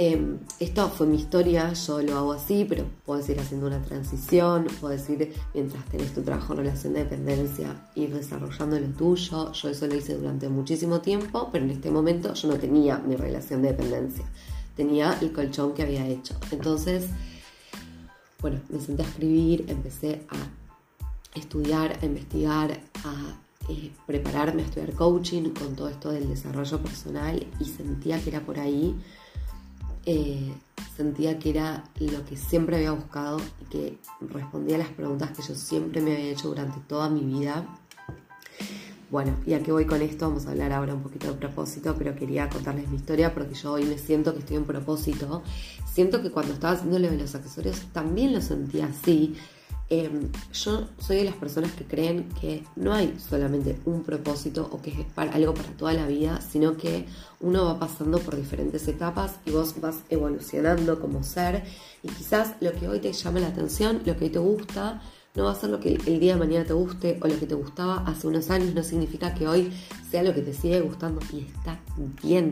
Em, 0.00 0.38
esto 0.60 0.88
fue 0.90 1.08
mi 1.08 1.16
historia, 1.16 1.72
yo 1.72 2.00
lo 2.02 2.16
hago 2.16 2.32
así, 2.32 2.64
pero 2.68 2.84
puedes 3.04 3.28
ir 3.30 3.40
haciendo 3.40 3.66
una 3.66 3.82
transición, 3.82 4.68
puedes 4.80 5.10
ir 5.10 5.34
mientras 5.52 5.84
tenés 5.86 6.14
tu 6.14 6.22
trabajo 6.22 6.52
en 6.52 6.60
relación 6.60 6.92
de 6.92 7.00
dependencia, 7.00 7.74
ir 7.96 8.14
desarrollando 8.14 8.78
lo 8.78 8.86
tuyo. 8.90 9.50
Yo 9.50 9.68
eso 9.68 9.86
lo 9.88 9.96
hice 9.96 10.14
durante 10.14 10.48
muchísimo 10.48 11.00
tiempo, 11.00 11.48
pero 11.50 11.64
en 11.64 11.72
este 11.72 11.90
momento 11.90 12.32
yo 12.32 12.46
no 12.46 12.54
tenía 12.58 12.98
mi 12.98 13.16
relación 13.16 13.60
de 13.60 13.72
dependencia, 13.72 14.24
tenía 14.76 15.18
el 15.20 15.32
colchón 15.32 15.74
que 15.74 15.82
había 15.82 16.06
hecho. 16.06 16.36
Entonces, 16.52 17.06
bueno, 18.40 18.60
me 18.68 18.80
senté 18.80 19.02
a 19.02 19.06
escribir, 19.06 19.64
empecé 19.66 20.22
a 20.28 21.36
estudiar, 21.36 21.98
a 22.00 22.06
investigar, 22.06 22.70
a 23.02 23.36
eh, 23.68 23.90
prepararme 24.06 24.62
a 24.62 24.64
estudiar 24.66 24.92
coaching 24.92 25.50
con 25.50 25.74
todo 25.74 25.88
esto 25.88 26.12
del 26.12 26.28
desarrollo 26.28 26.78
personal 26.78 27.44
y 27.58 27.64
sentía 27.64 28.22
que 28.22 28.30
era 28.30 28.40
por 28.42 28.60
ahí, 28.60 28.94
eh, 30.06 30.52
sentía 30.96 31.38
que 31.38 31.50
era 31.50 31.84
lo 31.98 32.24
que 32.24 32.36
siempre 32.36 32.76
había 32.76 32.92
buscado 32.92 33.40
y 33.62 33.64
que 33.66 33.98
respondía 34.20 34.76
a 34.76 34.78
las 34.78 34.88
preguntas 34.88 35.30
que 35.30 35.42
yo 35.42 35.54
siempre 35.54 36.00
me 36.00 36.12
había 36.12 36.30
hecho 36.30 36.48
durante 36.48 36.78
toda 36.80 37.08
mi 37.08 37.20
vida. 37.20 37.66
Bueno, 39.10 39.34
y 39.46 39.54
a 39.54 39.62
qué 39.62 39.72
voy 39.72 39.86
con 39.86 40.02
esto, 40.02 40.28
vamos 40.28 40.46
a 40.46 40.50
hablar 40.50 40.72
ahora 40.72 40.94
un 40.94 41.02
poquito 41.02 41.28
de 41.28 41.32
propósito, 41.32 41.94
pero 41.96 42.14
quería 42.14 42.50
contarles 42.50 42.88
mi 42.88 42.96
historia 42.96 43.32
porque 43.32 43.54
yo 43.54 43.72
hoy 43.72 43.84
me 43.84 43.96
siento 43.96 44.34
que 44.34 44.40
estoy 44.40 44.56
en 44.56 44.64
propósito 44.64 45.42
siento 45.98 46.22
que 46.22 46.30
cuando 46.30 46.54
estaba 46.54 46.74
haciendo 46.74 46.96
de 47.00 47.16
los 47.16 47.34
accesorios 47.34 47.80
también 47.92 48.32
lo 48.32 48.40
sentía 48.40 48.86
así. 48.86 49.34
Em, 49.90 50.30
yo 50.52 50.86
soy 50.98 51.16
de 51.16 51.24
las 51.24 51.34
personas 51.34 51.72
que 51.72 51.84
creen 51.84 52.28
que 52.38 52.62
no 52.76 52.92
hay 52.92 53.18
solamente 53.18 53.78
un 53.86 54.02
propósito 54.02 54.68
o 54.70 54.82
que 54.82 54.90
es 54.90 55.06
para, 55.14 55.32
algo 55.32 55.54
para 55.54 55.70
toda 55.70 55.94
la 55.94 56.06
vida, 56.06 56.42
sino 56.42 56.76
que 56.76 57.06
uno 57.40 57.64
va 57.64 57.78
pasando 57.78 58.18
por 58.18 58.36
diferentes 58.36 58.86
etapas 58.86 59.36
y 59.46 59.50
vos 59.50 59.80
vas 59.80 60.00
evolucionando 60.10 61.00
como 61.00 61.22
ser. 61.22 61.64
Y 62.02 62.08
quizás 62.08 62.54
lo 62.60 62.72
que 62.72 62.86
hoy 62.86 63.00
te 63.00 63.12
llama 63.14 63.40
la 63.40 63.48
atención, 63.48 64.02
lo 64.04 64.14
que 64.18 64.26
hoy 64.26 64.30
te 64.30 64.38
gusta, 64.38 65.00
no 65.34 65.44
va 65.44 65.52
a 65.52 65.54
ser 65.54 65.70
lo 65.70 65.80
que 65.80 65.94
el 65.94 66.20
día 66.20 66.34
de 66.34 66.40
mañana 66.40 66.66
te 66.66 66.74
guste 66.74 67.18
o 67.22 67.28
lo 67.28 67.38
que 67.38 67.46
te 67.46 67.54
gustaba 67.54 68.04
hace 68.06 68.26
unos 68.26 68.50
años, 68.50 68.74
no 68.74 68.82
significa 68.82 69.34
que 69.34 69.48
hoy 69.48 69.72
sea 70.10 70.22
lo 70.22 70.34
que 70.34 70.42
te 70.42 70.52
sigue 70.52 70.80
gustando 70.80 71.20
y 71.32 71.46
está 71.46 71.80
bien 72.22 72.50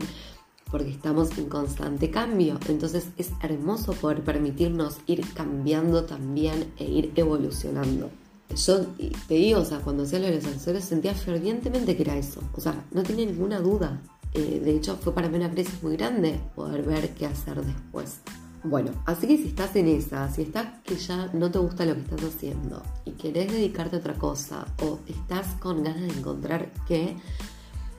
porque 0.71 0.91
estamos 0.91 1.37
en 1.37 1.49
constante 1.49 2.09
cambio. 2.11 2.59
Entonces 2.67 3.07
es 3.17 3.31
hermoso 3.41 3.93
poder 3.93 4.23
permitirnos 4.23 4.97
ir 5.07 5.25
cambiando 5.33 6.03
también 6.03 6.71
e 6.77 6.85
ir 6.85 7.11
evolucionando. 7.15 8.09
Yo 8.55 8.85
te 9.27 9.33
digo, 9.33 9.59
o 9.59 9.65
sea, 9.65 9.79
cuando 9.79 10.03
hacía 10.03 10.19
lo 10.19 10.27
de 10.27 10.35
los 10.35 10.45
accesorios 10.45 10.83
sentía 10.83 11.13
fervientemente 11.13 11.95
que 11.95 12.03
era 12.03 12.17
eso. 12.17 12.41
O 12.53 12.61
sea, 12.61 12.85
no 12.91 13.03
tenía 13.03 13.25
ninguna 13.25 13.59
duda. 13.59 14.01
Eh, 14.33 14.61
de 14.63 14.75
hecho, 14.75 14.97
fue 14.97 15.13
para 15.13 15.29
mí 15.29 15.37
una 15.37 15.51
crisis 15.51 15.81
muy 15.83 15.97
grande 15.97 16.39
poder 16.55 16.83
ver 16.83 17.13
qué 17.13 17.25
hacer 17.25 17.63
después. 17.63 18.19
Bueno, 18.63 18.91
así 19.05 19.27
que 19.27 19.37
si 19.37 19.47
estás 19.47 19.75
en 19.75 19.87
esa, 19.87 20.29
si 20.31 20.41
estás 20.41 20.67
que 20.83 20.95
ya 20.95 21.29
no 21.33 21.51
te 21.51 21.59
gusta 21.59 21.85
lo 21.85 21.93
que 21.93 22.01
estás 22.01 22.23
haciendo 22.23 22.83
y 23.05 23.11
querés 23.11 23.51
dedicarte 23.51 23.95
a 23.95 23.99
otra 23.99 24.15
cosa 24.15 24.65
o 24.81 24.99
estás 25.07 25.47
con 25.59 25.83
ganas 25.83 26.01
de 26.01 26.19
encontrar 26.19 26.71
que 26.87 27.15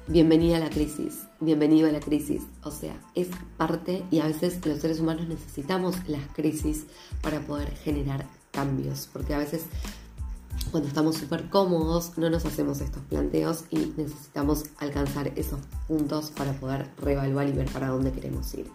bienvenida 0.08 0.56
a 0.56 0.60
la 0.60 0.70
crisis, 0.70 1.26
bienvenido 1.38 1.86
a 1.86 1.92
la 1.92 2.00
crisis. 2.00 2.42
O 2.62 2.70
sea, 2.70 2.98
es 3.14 3.28
parte 3.58 4.04
y 4.10 4.20
a 4.20 4.26
veces 4.26 4.64
los 4.64 4.80
seres 4.80 5.00
humanos 5.00 5.28
necesitamos 5.28 5.96
las 6.08 6.26
crisis 6.34 6.86
para 7.20 7.40
poder 7.40 7.70
generar 7.76 8.26
cambios, 8.50 9.08
porque 9.12 9.34
a 9.34 9.38
veces 9.38 9.64
cuando 10.70 10.88
estamos 10.88 11.16
súper 11.16 11.50
cómodos 11.50 12.16
no 12.16 12.30
nos 12.30 12.46
hacemos 12.46 12.80
estos 12.80 13.02
planteos 13.04 13.64
y 13.70 13.92
necesitamos 13.98 14.64
alcanzar 14.78 15.30
esos 15.36 15.60
puntos 15.86 16.30
para 16.30 16.52
poder 16.54 16.90
reevaluar 16.96 17.48
y 17.48 17.52
ver 17.52 17.70
para 17.70 17.88
dónde 17.88 18.10
queremos 18.10 18.52
ir. 18.54 18.66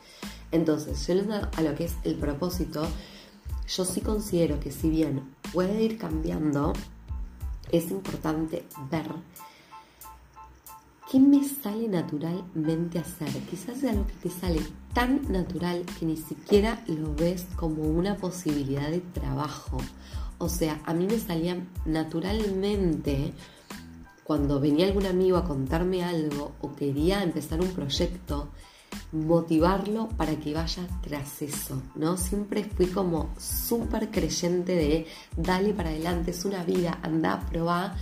Entonces, 0.51 1.05
yendo 1.07 1.33
a 1.33 1.61
lo 1.63 1.73
que 1.73 1.85
es 1.85 1.95
el 2.03 2.15
propósito, 2.15 2.87
yo 3.67 3.85
sí 3.85 4.01
considero 4.01 4.59
que 4.59 4.71
si 4.71 4.89
bien 4.89 5.33
puede 5.51 5.81
ir 5.81 5.97
cambiando, 5.97 6.73
es 7.71 7.89
importante 7.89 8.67
ver 8.91 9.07
qué 11.13 11.19
me 11.19 11.47
sale 11.47 11.87
naturalmente 11.87 12.97
hacer. 12.97 13.29
Quizás 13.47 13.77
sea 13.77 13.91
algo 13.91 14.07
que 14.07 14.13
te 14.13 14.29
sale 14.31 14.59
tan 14.95 15.31
natural 15.31 15.85
que 15.99 16.07
ni 16.07 16.17
siquiera 16.17 16.83
lo 16.87 17.13
ves 17.13 17.45
como 17.55 17.83
una 17.83 18.17
posibilidad 18.17 18.89
de 18.89 18.99
trabajo. 18.99 19.77
O 20.39 20.49
sea, 20.49 20.81
a 20.85 20.93
mí 20.95 21.05
me 21.05 21.19
salía 21.19 21.55
naturalmente 21.85 23.31
cuando 24.23 24.59
venía 24.59 24.87
algún 24.87 25.05
amigo 25.05 25.37
a 25.37 25.43
contarme 25.43 26.03
algo 26.03 26.53
o 26.61 26.73
quería 26.73 27.21
empezar 27.21 27.61
un 27.61 27.69
proyecto, 27.69 28.49
motivarlo 29.11 30.09
para 30.17 30.35
que 30.39 30.55
vaya 30.55 30.87
tras 31.03 31.43
eso, 31.43 31.79
¿no? 31.93 32.17
Siempre 32.17 32.63
fui 32.63 32.87
como 32.87 33.35
súper 33.37 34.09
creyente 34.09 34.73
de 34.73 35.05
dale 35.37 35.75
para 35.75 35.89
adelante, 35.89 36.31
es 36.31 36.43
una 36.43 36.63
vida, 36.63 36.97
anda, 37.03 37.39
probá. 37.51 37.95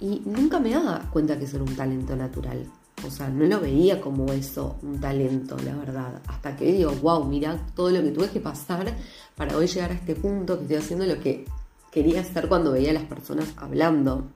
Y 0.00 0.22
nunca 0.24 0.60
me 0.60 0.70
daba 0.70 1.08
cuenta 1.10 1.38
que 1.38 1.44
eso 1.44 1.56
era 1.56 1.64
un 1.64 1.76
talento 1.76 2.16
natural. 2.16 2.66
O 3.06 3.10
sea, 3.10 3.28
no 3.28 3.44
lo 3.44 3.60
veía 3.60 4.00
como 4.00 4.32
eso, 4.32 4.76
un 4.82 5.00
talento, 5.00 5.56
la 5.58 5.76
verdad. 5.76 6.22
Hasta 6.26 6.56
que 6.56 6.72
digo, 6.72 6.92
wow, 7.02 7.24
mira 7.24 7.58
todo 7.74 7.90
lo 7.90 8.02
que 8.02 8.10
tuve 8.10 8.30
que 8.30 8.40
pasar 8.40 8.94
para 9.36 9.56
hoy 9.56 9.66
llegar 9.66 9.90
a 9.90 9.94
este 9.94 10.14
punto 10.14 10.56
que 10.56 10.62
estoy 10.62 10.76
haciendo 10.76 11.06
lo 11.06 11.20
que 11.20 11.44
quería 11.90 12.20
hacer 12.20 12.48
cuando 12.48 12.72
veía 12.72 12.90
a 12.90 12.94
las 12.94 13.04
personas 13.04 13.52
hablando. 13.56 14.28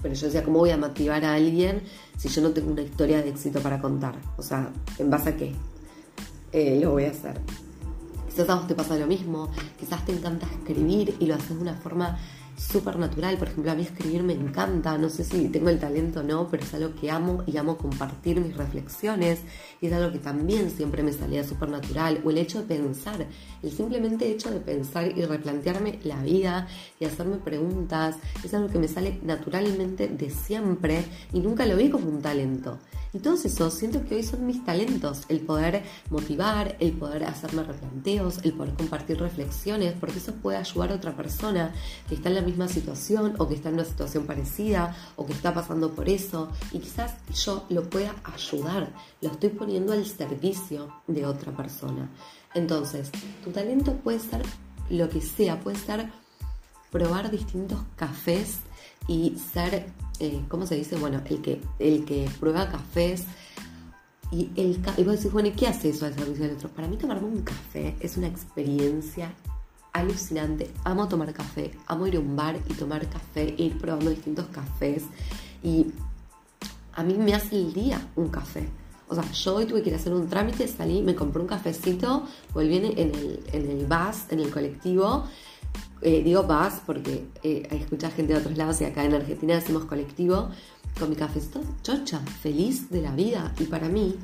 Pero 0.00 0.14
yo 0.14 0.26
decía, 0.26 0.44
¿cómo 0.44 0.58
voy 0.60 0.70
a 0.70 0.76
motivar 0.76 1.24
a 1.24 1.34
alguien 1.34 1.82
si 2.16 2.28
yo 2.28 2.40
no 2.40 2.50
tengo 2.50 2.70
una 2.70 2.82
historia 2.82 3.20
de 3.20 3.30
éxito 3.30 3.60
para 3.60 3.80
contar? 3.80 4.14
O 4.36 4.42
sea, 4.42 4.70
¿en 4.98 5.10
base 5.10 5.30
a 5.30 5.36
qué? 5.36 5.54
Eh, 6.52 6.78
lo 6.80 6.92
voy 6.92 7.04
a 7.04 7.10
hacer. 7.10 7.40
Quizás 8.28 8.48
a 8.48 8.54
vos 8.54 8.68
te 8.68 8.74
pasa 8.76 8.96
lo 8.96 9.06
mismo, 9.08 9.50
quizás 9.78 10.04
te 10.04 10.12
encanta 10.12 10.46
escribir 10.46 11.16
y 11.18 11.26
lo 11.26 11.34
haces 11.34 11.56
de 11.56 11.62
una 11.62 11.74
forma 11.74 12.16
súper 12.58 12.98
natural. 12.98 13.38
Por 13.38 13.48
ejemplo, 13.48 13.72
a 13.72 13.74
mí 13.74 13.82
escribir 13.82 14.22
me 14.22 14.34
encanta, 14.34 14.98
no 14.98 15.08
sé 15.08 15.24
si 15.24 15.48
tengo 15.48 15.68
el 15.68 15.78
talento 15.78 16.20
o 16.20 16.22
no, 16.22 16.48
pero 16.50 16.62
es 16.62 16.74
algo 16.74 16.94
que 16.94 17.10
amo 17.10 17.44
y 17.46 17.56
amo 17.56 17.78
compartir 17.78 18.40
mis 18.40 18.56
reflexiones 18.56 19.40
y 19.80 19.86
es 19.86 19.92
algo 19.92 20.12
que 20.12 20.18
también 20.18 20.70
siempre 20.70 21.02
me 21.02 21.12
salía 21.12 21.44
súper 21.44 21.68
natural. 21.68 22.20
O 22.24 22.30
el 22.30 22.38
hecho 22.38 22.60
de 22.60 22.66
pensar, 22.66 23.26
el 23.62 23.70
simplemente 23.70 24.30
hecho 24.30 24.50
de 24.50 24.60
pensar 24.60 25.16
y 25.16 25.24
replantearme 25.24 26.00
la 26.04 26.22
vida 26.22 26.68
y 26.98 27.04
hacerme 27.04 27.36
preguntas, 27.36 28.16
es 28.44 28.52
algo 28.54 28.68
que 28.68 28.78
me 28.78 28.88
sale 28.88 29.20
naturalmente 29.22 30.08
de 30.08 30.30
siempre 30.30 31.04
y 31.32 31.40
nunca 31.40 31.64
lo 31.64 31.76
vi 31.76 31.90
como 31.90 32.08
un 32.08 32.20
talento. 32.20 32.78
Y 33.12 33.20
todos 33.20 33.44
esos 33.46 33.72
siento 33.72 34.04
que 34.04 34.16
hoy 34.16 34.22
son 34.22 34.46
mis 34.46 34.62
talentos, 34.64 35.22
el 35.28 35.40
poder 35.40 35.82
motivar, 36.10 36.76
el 36.78 36.92
poder 36.92 37.24
hacerme 37.24 37.62
replanteos, 37.62 38.38
el 38.44 38.52
poder 38.52 38.74
compartir 38.74 39.18
reflexiones, 39.18 39.94
porque 39.98 40.18
eso 40.18 40.34
puede 40.34 40.58
ayudar 40.58 40.92
a 40.92 40.96
otra 40.96 41.16
persona 41.16 41.72
que 42.06 42.16
está 42.16 42.28
en 42.28 42.34
la 42.34 42.42
misma 42.48 42.68
situación 42.68 43.34
o 43.38 43.46
que 43.46 43.54
está 43.54 43.68
en 43.68 43.74
una 43.74 43.84
situación 43.84 44.24
parecida 44.24 44.96
o 45.16 45.26
que 45.26 45.34
está 45.34 45.52
pasando 45.52 45.92
por 45.92 46.08
eso 46.08 46.50
y 46.72 46.78
quizás 46.78 47.14
yo 47.44 47.64
lo 47.68 47.88
pueda 47.90 48.14
ayudar, 48.24 48.92
lo 49.20 49.30
estoy 49.30 49.50
poniendo 49.50 49.92
al 49.92 50.06
servicio 50.06 50.88
de 51.06 51.26
otra 51.26 51.52
persona. 51.52 52.08
Entonces, 52.54 53.10
tu 53.44 53.50
talento 53.50 53.92
puede 53.96 54.18
ser 54.18 54.42
lo 54.88 55.08
que 55.10 55.20
sea, 55.20 55.60
puede 55.60 55.76
ser 55.76 56.10
probar 56.90 57.30
distintos 57.30 57.80
cafés 57.96 58.60
y 59.06 59.36
ser, 59.52 59.86
eh, 60.20 60.42
¿cómo 60.48 60.66
se 60.66 60.76
dice? 60.76 60.96
Bueno, 60.96 61.20
el 61.26 61.42
que, 61.42 61.60
el 61.78 62.06
que 62.06 62.30
prueba 62.40 62.70
cafés 62.70 63.24
y, 64.32 64.50
el, 64.56 64.80
y 64.96 65.04
vos 65.04 65.16
decís, 65.16 65.32
bueno, 65.32 65.48
¿y 65.48 65.52
qué 65.52 65.66
hace 65.66 65.90
eso 65.90 66.06
al 66.06 66.14
servicio 66.14 66.46
del 66.46 66.56
otro? 66.56 66.70
Para 66.70 66.88
mí 66.88 66.96
tomarme 66.96 67.28
un 67.28 67.42
café 67.42 67.94
es 68.00 68.16
una 68.16 68.26
experiencia 68.26 69.34
alucinante. 70.00 70.70
Amo 70.84 71.08
tomar 71.08 71.32
café, 71.32 71.72
amo 71.86 72.06
ir 72.06 72.16
a 72.16 72.20
un 72.20 72.36
bar 72.36 72.58
y 72.68 72.74
tomar 72.74 73.06
café, 73.08 73.54
e 73.58 73.64
ir 73.64 73.78
probando 73.78 74.10
distintos 74.10 74.46
cafés. 74.46 75.04
Y 75.62 75.86
a 76.94 77.02
mí 77.02 77.14
me 77.14 77.34
hace 77.34 77.56
el 77.56 77.72
día 77.72 78.00
un 78.16 78.28
café. 78.28 78.68
O 79.08 79.14
sea, 79.14 79.24
yo 79.32 79.56
hoy 79.56 79.66
tuve 79.66 79.82
que 79.82 79.88
ir 79.88 79.94
a 79.94 79.98
hacer 79.98 80.12
un 80.12 80.28
trámite, 80.28 80.68
salí, 80.68 81.02
me 81.02 81.14
compré 81.14 81.40
un 81.40 81.48
cafecito, 81.48 82.24
volví 82.52 82.76
en 82.76 82.84
el, 82.84 83.40
en 83.52 83.70
el 83.70 83.86
bus, 83.86 84.30
en 84.30 84.40
el 84.40 84.50
colectivo. 84.50 85.24
Eh, 86.00 86.22
digo 86.22 86.44
bus 86.44 86.74
porque 86.86 87.26
eh, 87.42 87.66
escucha 87.70 88.10
gente 88.10 88.34
de 88.34 88.38
otros 88.38 88.56
lados 88.56 88.80
y 88.80 88.84
acá 88.84 89.04
en 89.04 89.14
Argentina 89.14 89.54
decimos 89.54 89.84
colectivo. 89.84 90.50
Con 90.98 91.10
mi 91.10 91.16
cafecito, 91.16 91.60
chocha, 91.82 92.18
feliz 92.18 92.90
de 92.90 93.02
la 93.02 93.12
vida. 93.12 93.54
Y 93.58 93.64
para 93.64 93.88
mí, 93.88 94.16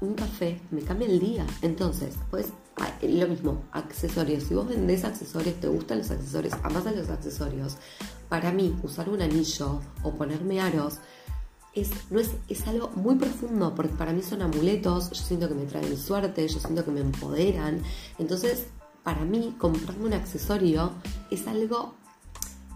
un 0.00 0.14
café 0.14 0.60
me 0.70 0.82
cambia 0.82 1.08
el 1.08 1.18
día. 1.18 1.46
Entonces, 1.62 2.16
pues 2.30 2.52
lo 3.02 3.28
mismo, 3.28 3.64
accesorios. 3.72 4.44
Si 4.44 4.54
vos 4.54 4.68
vendés 4.68 5.04
accesorios, 5.04 5.56
te 5.56 5.68
gustan 5.68 5.98
los 5.98 6.10
accesorios, 6.10 6.54
amas 6.62 6.86
a 6.86 6.92
los 6.92 7.08
accesorios. 7.08 7.76
Para 8.28 8.52
mí, 8.52 8.76
usar 8.82 9.08
un 9.08 9.22
anillo 9.22 9.80
o 10.02 10.12
ponerme 10.12 10.60
aros 10.60 10.98
es, 11.74 11.90
no 12.10 12.20
es, 12.20 12.30
es 12.48 12.66
algo 12.66 12.90
muy 12.94 13.16
profundo, 13.16 13.74
porque 13.74 13.94
para 13.94 14.12
mí 14.12 14.22
son 14.22 14.42
amuletos, 14.42 15.10
yo 15.10 15.22
siento 15.22 15.48
que 15.48 15.54
me 15.54 15.64
traen 15.64 15.96
suerte, 15.96 16.46
yo 16.46 16.58
siento 16.60 16.84
que 16.84 16.90
me 16.90 17.00
empoderan. 17.00 17.82
Entonces, 18.18 18.66
para 19.02 19.24
mí, 19.24 19.54
comprarme 19.58 20.06
un 20.06 20.14
accesorio 20.14 20.92
es 21.30 21.46
algo 21.46 21.94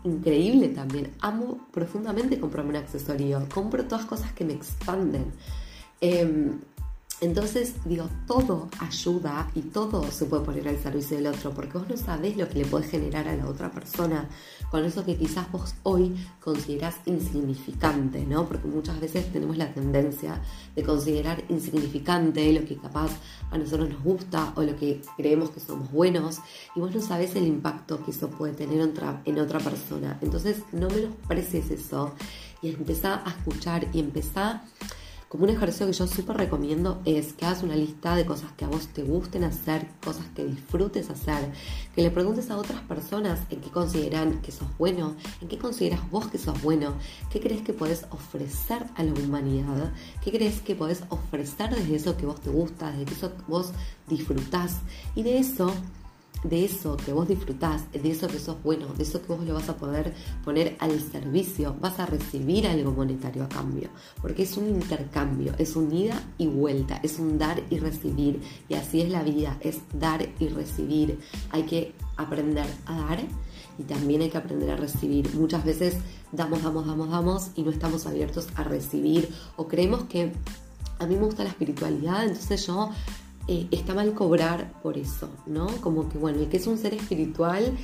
increíble 0.05 0.69
también. 0.69 1.13
Amo 1.21 1.69
profundamente 1.73 2.41
comprarme 2.41 2.71
un 2.71 2.77
accesorio. 2.77 3.47
Compro 3.53 3.85
todas 3.85 4.05
cosas 4.07 4.33
que 4.33 4.45
me 4.45 4.55
expanden. 4.55 5.33
Em, 6.01 6.61
entonces, 7.23 7.75
digo, 7.85 8.09
todo 8.27 8.69
ayuda 8.81 9.49
y 9.55 9.61
todo 9.61 10.03
se 10.11 10.25
puede 10.25 10.45
poner 10.45 10.67
al 10.67 10.83
servicio 10.83 11.17
del 11.17 11.29
otro, 11.29 11.53
porque 11.53 11.79
vos 11.79 11.89
no 11.89 11.97
sabés 11.97 12.37
lo 12.37 12.49
que 12.49 12.59
le 12.59 12.65
puede 12.65 12.85
generar 12.85 13.29
a 13.29 13.37
la 13.37 13.47
otra 13.47 13.71
persona 13.71 14.29
con 14.73 14.85
eso 14.85 15.05
que 15.05 15.17
quizás 15.17 15.51
vos 15.53 15.77
hoy 15.85 16.17
considerás 16.41 16.97
insignificante, 17.07 18.27
¿no? 18.27 18.49
Porque 18.49 18.67
muchas 18.67 18.99
veces 18.99 19.33
tenemos 19.33 19.57
la 19.57 19.73
tendencia 19.73 20.43
de 20.75 20.83
considerar 20.83 21.45
insignificante 21.49 22.53
lo 22.53 22.67
que 22.67 22.77
capaz 22.77 23.13
a 23.53 23.57
nosotros 23.57 23.91
nos 23.91 24.03
gusta 24.03 24.53
o 24.57 24.63
lo 24.63 24.75
que 24.77 25.01
creemos 25.17 25.51
que 25.51 25.61
somos 25.61 25.93
buenos, 25.93 26.41
y 26.75 26.81
vos 26.81 26.93
no 26.93 27.01
sabés 27.01 27.37
el 27.37 27.47
impacto 27.47 28.05
que 28.05 28.11
eso 28.11 28.31
puede 28.31 28.55
tener 28.55 28.81
en 28.81 29.39
otra, 29.39 29.61
persona. 29.61 30.19
Entonces, 30.23 30.63
no 30.73 30.89
menosprecies 30.89 31.71
eso 31.71 32.15
y 32.63 32.71
empezá 32.71 33.23
a 33.25 33.31
escuchar 33.31 33.87
y 33.93 34.01
empezá 34.01 34.65
como 35.33 35.45
un 35.45 35.51
ejercicio 35.51 35.87
que 35.87 35.95
yo 35.95 36.07
súper 36.07 36.37
recomiendo 36.37 37.01
es 37.07 37.33
que 37.33 37.47
hagas 37.47 37.63
una 37.63 37.75
lista 37.75 38.15
de 38.15 38.27
cosas 38.27 38.53
que 38.53 38.67
a 38.67 38.69
vos 38.69 38.89
te 38.89 39.03
gusten 39.03 39.45
hacer, 39.45 39.89
cosas 40.05 40.27
que 40.37 40.45
disfrutes 40.45 41.09
hacer, 41.09 41.51
que 41.95 42.03
le 42.03 42.11
preguntes 42.11 42.51
a 42.51 42.59
otras 42.59 42.83
personas 42.83 43.41
en 43.49 43.63
qué 43.63 43.71
consideran 43.71 44.43
que 44.43 44.53
sos 44.53 44.69
bueno, 44.77 45.15
en 45.41 45.49
qué 45.49 45.57
consideras 45.57 46.03
vos 46.11 46.27
que 46.27 46.37
sos 46.37 46.61
bueno, 46.61 46.97
qué 47.31 47.41
crees 47.41 47.63
que 47.63 47.73
podés 47.73 48.05
ofrecer 48.11 48.85
a 48.95 49.05
la 49.05 49.15
humanidad, 49.15 49.95
qué 50.23 50.33
crees 50.33 50.61
que 50.61 50.75
podés 50.75 51.03
ofrecer 51.09 51.75
desde 51.75 51.95
eso 51.95 52.15
que 52.19 52.27
vos 52.27 52.39
te 52.39 52.51
gusta, 52.51 52.93
desde 52.93 53.15
eso 53.15 53.35
que 53.35 53.43
vos 53.49 53.73
disfrutás. 54.09 54.81
Y 55.15 55.23
de 55.23 55.39
eso 55.39 55.73
de 56.45 56.65
eso 56.65 56.97
que 56.97 57.13
vos 57.13 57.29
disfrutás, 57.29 57.91
de 57.93 58.11
eso 58.11 58.27
que 58.27 58.39
sos 58.39 58.63
bueno, 58.63 58.87
de 58.97 59.03
eso 59.03 59.23
que 59.23 59.33
vos 59.33 59.45
lo 59.45 59.55
vas 59.55 59.69
a 59.69 59.77
poder 59.77 60.15
poner 60.45 60.77
al 60.81 61.01
servicio, 61.01 61.77
vas 61.81 61.99
a 62.01 62.07
recibir 62.07 62.67
algo 62.67 62.93
monetario 62.93 63.45
a 63.45 63.49
cambio, 63.49 63.91
porque 64.21 64.43
es 64.43 64.57
un 64.57 64.69
intercambio, 64.69 65.55
es 65.59 65.77
un 65.77 65.93
ida 65.93 66.21
y 66.39 66.47
vuelta, 66.47 67.01
es 67.03 67.19
un 67.19 67.39
dar 67.39 67.63
y 67.71 67.79
recibir, 67.79 68.41
y 68.69 68.75
así 68.75 69.01
es 69.01 69.11
la 69.11 69.23
vida, 69.23 69.57
es 69.61 69.81
dar 69.93 70.29
y 70.39 70.49
recibir. 70.49 71.19
Hay 71.51 71.63
que 71.65 71.95
aprender 72.17 72.67
a 72.87 72.97
dar 72.99 73.21
y 73.79 73.83
también 73.85 74.23
hay 74.23 74.31
que 74.31 74.39
aprender 74.39 74.71
a 74.71 74.77
recibir. 74.77 75.33
Muchas 75.35 75.65
veces 75.65 75.97
damos, 76.33 76.63
damos, 76.63 76.87
damos, 76.87 77.11
damos 77.11 77.51
y 77.55 77.63
no 77.63 77.71
estamos 77.71 78.07
abiertos 78.07 78.49
a 78.55 78.65
recibir 78.65 79.29
o 79.57 79.69
creemos 79.69 80.05
que 80.05 80.33
a 80.99 81.07
mí 81.07 81.17
me 81.17 81.25
gusta 81.25 81.43
la 81.43 81.51
espiritualidad, 81.51 82.25
entonces 82.25 82.67
yo 82.67 82.91
eh, 83.49 83.67
está 83.71 83.95
mal 83.95 84.15
cobrar 84.15 84.81
por 84.83 84.99
eso, 84.99 85.29
¿no? 85.47 85.67
Como 85.81 86.09
que, 86.09 86.19
bueno, 86.19 86.41
el 86.41 86.49
que 86.49 86.59
es 86.59 86.67
un 86.67 86.79
ser 86.79 86.95
espiritual, 86.95 87.77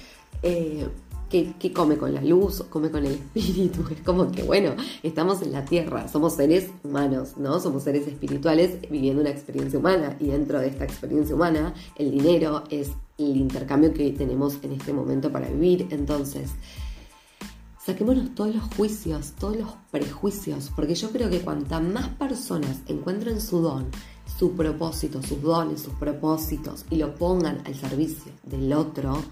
eh, 0.42 0.88
que, 1.28 1.72
come 1.72 1.98
con 1.98 2.14
la 2.14 2.22
luz, 2.22 2.64
come 2.70 2.90
con 2.90 3.04
el 3.04 3.12
espíritu. 3.12 3.84
Es 3.90 4.00
como 4.00 4.30
que, 4.30 4.42
bueno, 4.42 4.74
estamos 5.02 5.42
en 5.42 5.52
la 5.52 5.64
tierra, 5.64 6.08
somos 6.08 6.34
seres 6.34 6.70
humanos, 6.82 7.36
¿no? 7.36 7.60
Somos 7.60 7.82
seres 7.82 8.06
espirituales 8.06 8.78
viviendo 8.90 9.20
una 9.20 9.30
experiencia 9.30 9.78
humana 9.78 10.16
y 10.18 10.28
dentro 10.28 10.58
de 10.58 10.68
esta 10.68 10.84
experiencia 10.84 11.34
humana 11.34 11.74
el 11.96 12.10
dinero 12.10 12.64
es 12.70 12.90
el 13.18 13.36
intercambio 13.36 13.92
que 13.92 14.10
tenemos 14.12 14.58
en 14.62 14.72
este 14.72 14.92
momento 14.92 15.30
para 15.30 15.48
vivir. 15.48 15.88
Entonces, 15.90 16.50
saquémonos 17.84 18.34
todos 18.34 18.54
los 18.54 18.64
juicios, 18.74 19.32
todos 19.38 19.56
los 19.56 19.70
prejuicios, 19.90 20.70
porque 20.74 20.94
yo 20.94 21.10
creo 21.10 21.28
que 21.28 21.40
cuanta 21.40 21.80
más 21.80 22.08
personas 22.10 22.80
encuentren 22.86 23.40
su 23.40 23.60
don, 23.60 23.86
su 24.38 24.52
propósito, 24.52 25.22
sus 25.22 25.42
dones, 25.42 25.82
sus 25.82 25.94
propósitos 25.94 26.84
y 26.90 26.96
lo 26.96 27.14
pongan 27.14 27.62
al 27.66 27.74
servicio 27.74 28.32
del 28.44 28.72
otro, 28.72 29.22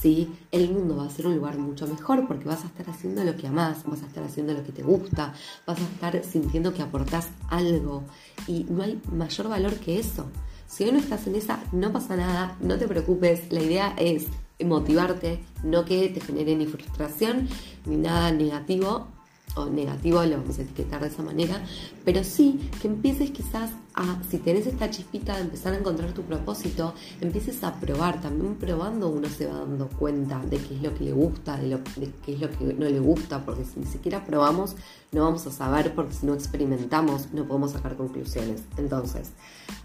¿sí? 0.00 0.32
el 0.52 0.70
mundo 0.70 0.96
va 0.96 1.06
a 1.06 1.10
ser 1.10 1.26
un 1.26 1.36
lugar 1.36 1.58
mucho 1.58 1.86
mejor 1.86 2.26
porque 2.26 2.46
vas 2.46 2.64
a 2.64 2.68
estar 2.68 2.88
haciendo 2.88 3.24
lo 3.24 3.36
que 3.36 3.46
amás, 3.46 3.84
vas 3.84 4.02
a 4.02 4.06
estar 4.06 4.24
haciendo 4.24 4.54
lo 4.54 4.64
que 4.64 4.72
te 4.72 4.82
gusta, 4.82 5.34
vas 5.66 5.78
a 5.78 5.82
estar 5.82 6.24
sintiendo 6.24 6.72
que 6.72 6.82
aportás 6.82 7.28
algo 7.48 8.04
y 8.46 8.64
no 8.70 8.82
hay 8.82 9.00
mayor 9.12 9.48
valor 9.48 9.74
que 9.74 9.98
eso. 9.98 10.26
Si 10.66 10.84
hoy 10.84 10.92
no 10.92 10.98
estás 10.98 11.26
en 11.26 11.34
esa, 11.34 11.62
no 11.72 11.92
pasa 11.92 12.16
nada, 12.16 12.56
no 12.60 12.78
te 12.78 12.86
preocupes, 12.86 13.50
la 13.50 13.62
idea 13.62 13.94
es 13.98 14.26
motivarte, 14.64 15.40
no 15.62 15.84
que 15.84 16.08
te 16.08 16.20
genere 16.20 16.56
ni 16.56 16.66
frustración 16.66 17.48
ni 17.86 17.96
nada 17.96 18.32
negativo, 18.32 19.08
o 19.56 19.66
negativo 19.66 20.22
lo 20.24 20.38
vamos 20.38 20.58
a 20.58 20.62
etiquetar 20.62 21.00
de 21.00 21.08
esa 21.08 21.22
manera, 21.22 21.62
pero 22.04 22.22
sí 22.22 22.70
que 22.80 22.88
empieces 22.88 23.30
quizás 23.30 23.70
a, 23.98 24.22
si 24.30 24.38
tenés 24.38 24.66
esta 24.66 24.88
chispita 24.88 25.34
de 25.34 25.42
empezar 25.42 25.72
a 25.72 25.78
encontrar 25.78 26.12
tu 26.12 26.22
propósito, 26.22 26.94
empieces 27.20 27.64
a 27.64 27.74
probar, 27.80 28.20
también 28.20 28.54
probando 28.54 29.08
uno 29.08 29.28
se 29.28 29.46
va 29.46 29.58
dando 29.58 29.88
cuenta 29.88 30.40
de 30.44 30.58
qué 30.58 30.76
es 30.76 30.82
lo 30.82 30.94
que 30.94 31.04
le 31.04 31.12
gusta, 31.12 31.56
de, 31.56 31.66
lo, 31.66 31.78
de 31.96 32.12
qué 32.24 32.34
es 32.34 32.40
lo 32.40 32.50
que 32.50 32.64
no 32.74 32.88
le 32.88 33.00
gusta, 33.00 33.44
porque 33.44 33.64
si 33.64 33.80
ni 33.80 33.86
siquiera 33.86 34.24
probamos 34.24 34.76
no 35.10 35.24
vamos 35.24 35.46
a 35.46 35.50
saber, 35.50 35.94
porque 35.94 36.14
si 36.14 36.26
no 36.26 36.34
experimentamos 36.34 37.32
no 37.32 37.46
podemos 37.46 37.72
sacar 37.72 37.96
conclusiones. 37.96 38.62
Entonces, 38.76 39.32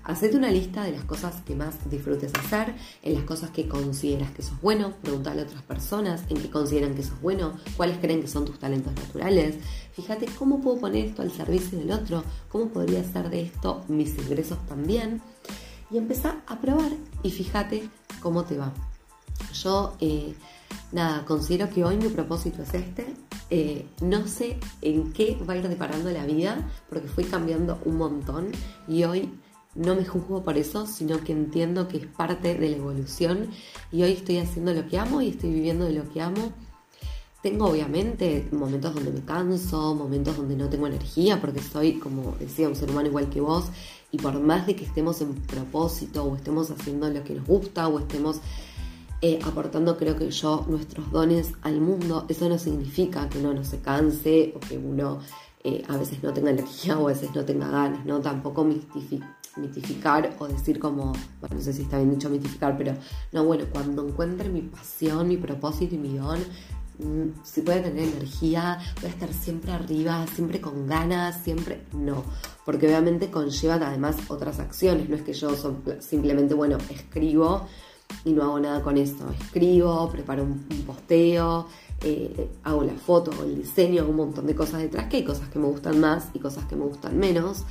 hacete 0.03 0.37
una 0.37 0.51
lista 0.51 0.83
de 0.83 0.91
las 0.91 1.05
cosas 1.05 1.41
que 1.45 1.55
más 1.55 1.89
disfrutes 1.89 2.31
hacer, 2.35 2.75
en 3.01 3.15
las 3.15 3.23
cosas 3.23 3.49
que 3.49 3.67
consideras 3.67 4.31
que 4.31 4.41
sos 4.41 4.59
bueno, 4.61 4.93
preguntale 5.01 5.41
a 5.41 5.45
otras 5.45 5.63
personas 5.63 6.23
en 6.29 6.37
qué 6.37 6.49
consideran 6.49 6.93
que 6.93 7.03
sos 7.03 7.19
bueno, 7.21 7.53
cuáles 7.77 7.97
creen 7.97 8.21
que 8.21 8.27
son 8.27 8.45
tus 8.45 8.59
talentos 8.59 8.93
naturales. 8.93 9.55
Fíjate 9.93 10.25
cómo 10.37 10.59
puedo 10.59 10.79
poner 10.79 11.05
esto 11.05 11.21
al 11.21 11.31
servicio 11.31 11.77
del 11.77 11.91
otro, 11.91 12.23
cómo 12.49 12.67
podría 12.69 13.01
hacer 13.01 13.29
de 13.29 13.41
esto 13.41 13.83
mis 13.87 14.17
ingresos 14.17 14.57
también. 14.67 15.21
Y 15.91 15.97
empezá 15.97 16.41
a 16.47 16.59
probar 16.59 16.91
y 17.21 17.29
fíjate 17.29 17.89
cómo 18.19 18.43
te 18.43 18.57
va. 18.57 18.73
Yo, 19.53 19.95
eh, 19.99 20.33
nada, 20.91 21.25
considero 21.25 21.69
que 21.69 21.83
hoy 21.83 21.97
mi 21.97 22.09
propósito 22.09 22.63
es 22.63 22.73
este. 22.73 23.13
Eh, 23.49 23.85
no 24.01 24.25
sé 24.27 24.57
en 24.81 25.13
qué 25.13 25.37
va 25.47 25.53
a 25.53 25.57
ir 25.57 25.67
deparando 25.67 26.09
la 26.09 26.25
vida, 26.25 26.57
porque 26.89 27.07
fui 27.07 27.23
cambiando 27.25 27.79
un 27.85 27.97
montón 27.97 28.47
y 28.87 29.03
hoy 29.03 29.29
no 29.75 29.95
me 29.95 30.05
juzgo 30.05 30.43
por 30.43 30.57
eso, 30.57 30.87
sino 30.87 31.23
que 31.23 31.31
entiendo 31.31 31.87
que 31.87 31.97
es 31.97 32.07
parte 32.07 32.55
de 32.55 32.69
la 32.69 32.75
evolución 32.77 33.49
y 33.91 34.03
hoy 34.03 34.13
estoy 34.13 34.37
haciendo 34.37 34.73
lo 34.73 34.87
que 34.87 34.97
amo 34.97 35.21
y 35.21 35.29
estoy 35.29 35.51
viviendo 35.51 35.85
de 35.85 35.93
lo 35.93 36.09
que 36.09 36.21
amo. 36.21 36.53
Tengo 37.43 37.65
obviamente 37.65 38.47
momentos 38.53 38.95
donde 38.95 39.11
me 39.11 39.19
canso, 39.19 39.93
momentos 39.93 40.37
donde 40.37 40.55
no 40.55 40.69
tengo 40.69 40.87
energía, 40.87 41.41
porque 41.41 41.61
soy, 41.61 41.99
como 41.99 42.35
decía, 42.39 42.69
un 42.69 42.75
ser 42.75 42.89
humano 42.89 43.09
igual 43.09 43.29
que 43.29 43.41
vos, 43.41 43.65
y 44.11 44.17
por 44.17 44.39
más 44.39 44.65
de 44.65 44.77
que 44.77 44.85
estemos 44.85 45.19
en 45.19 45.35
propósito 45.35 46.23
o 46.23 46.37
estemos 46.37 46.71
haciendo 46.71 47.09
lo 47.09 47.21
que 47.25 47.35
nos 47.35 47.45
gusta 47.45 47.89
o 47.89 47.99
estemos 47.99 48.39
eh, 49.21 49.39
aportando, 49.43 49.97
creo 49.97 50.15
que 50.15 50.31
yo, 50.31 50.65
nuestros 50.69 51.11
dones 51.11 51.51
al 51.63 51.81
mundo, 51.81 52.25
eso 52.29 52.47
no 52.47 52.57
significa 52.57 53.27
que 53.27 53.39
uno 53.39 53.53
no 53.53 53.65
se 53.65 53.79
canse 53.79 54.53
o 54.55 54.59
que 54.61 54.77
uno 54.77 55.19
eh, 55.65 55.83
a 55.89 55.97
veces 55.97 56.23
no 56.23 56.31
tenga 56.33 56.51
energía 56.51 56.97
o 56.97 57.09
a 57.09 57.13
veces 57.13 57.35
no 57.35 57.43
tenga 57.43 57.69
ganas, 57.69 58.05
¿no? 58.05 58.21
Tampoco 58.21 58.65
mitificar 59.57 60.35
o 60.39 60.47
decir 60.47 60.79
como, 60.79 61.13
bueno, 61.41 61.55
no 61.55 61.61
sé 61.61 61.73
si 61.73 61.81
está 61.81 61.97
bien 61.97 62.11
dicho 62.11 62.29
mitificar, 62.29 62.77
pero 62.77 62.93
no, 63.31 63.43
bueno, 63.43 63.65
cuando 63.71 64.07
encuentre 64.07 64.47
mi 64.49 64.61
pasión, 64.61 65.27
mi 65.27 65.37
propósito 65.37 65.95
y 65.95 65.97
mi 65.97 66.17
don, 66.17 66.39
si 67.43 67.61
puede 67.61 67.81
tener 67.81 68.07
energía, 68.07 68.79
voy 69.01 69.09
a 69.09 69.13
estar 69.13 69.33
siempre 69.33 69.71
arriba, 69.71 70.25
siempre 70.33 70.61
con 70.61 70.87
ganas, 70.87 71.43
siempre 71.43 71.83
no, 71.93 72.23
porque 72.65 72.87
obviamente 72.87 73.31
conlleva 73.31 73.75
además 73.75 74.17
otras 74.27 74.59
acciones, 74.59 75.09
no 75.09 75.15
es 75.15 75.23
que 75.23 75.33
yo 75.33 75.49
simplemente, 75.99 76.53
bueno, 76.53 76.77
escribo 76.89 77.67
y 78.25 78.33
no 78.33 78.43
hago 78.43 78.59
nada 78.59 78.81
con 78.81 78.97
esto, 78.97 79.25
escribo, 79.39 80.09
preparo 80.09 80.43
un, 80.43 80.67
posteo, 80.85 81.67
eh, 82.01 82.49
hago 82.63 82.83
la 82.83 82.93
foto, 82.93 83.31
el 83.43 83.57
diseño, 83.57 84.01
hago 84.01 84.11
un 84.11 84.17
montón 84.17 84.45
de 84.45 84.55
cosas 84.55 84.81
detrás, 84.81 85.07
que 85.07 85.17
hay 85.17 85.23
cosas 85.23 85.49
que 85.49 85.59
me 85.59 85.67
gustan 85.67 85.99
más 85.99 86.27
y 86.33 86.39
cosas 86.39 86.65
que 86.65 86.75
me 86.75 86.85
gustan 86.85 87.17
menos. 87.17 87.63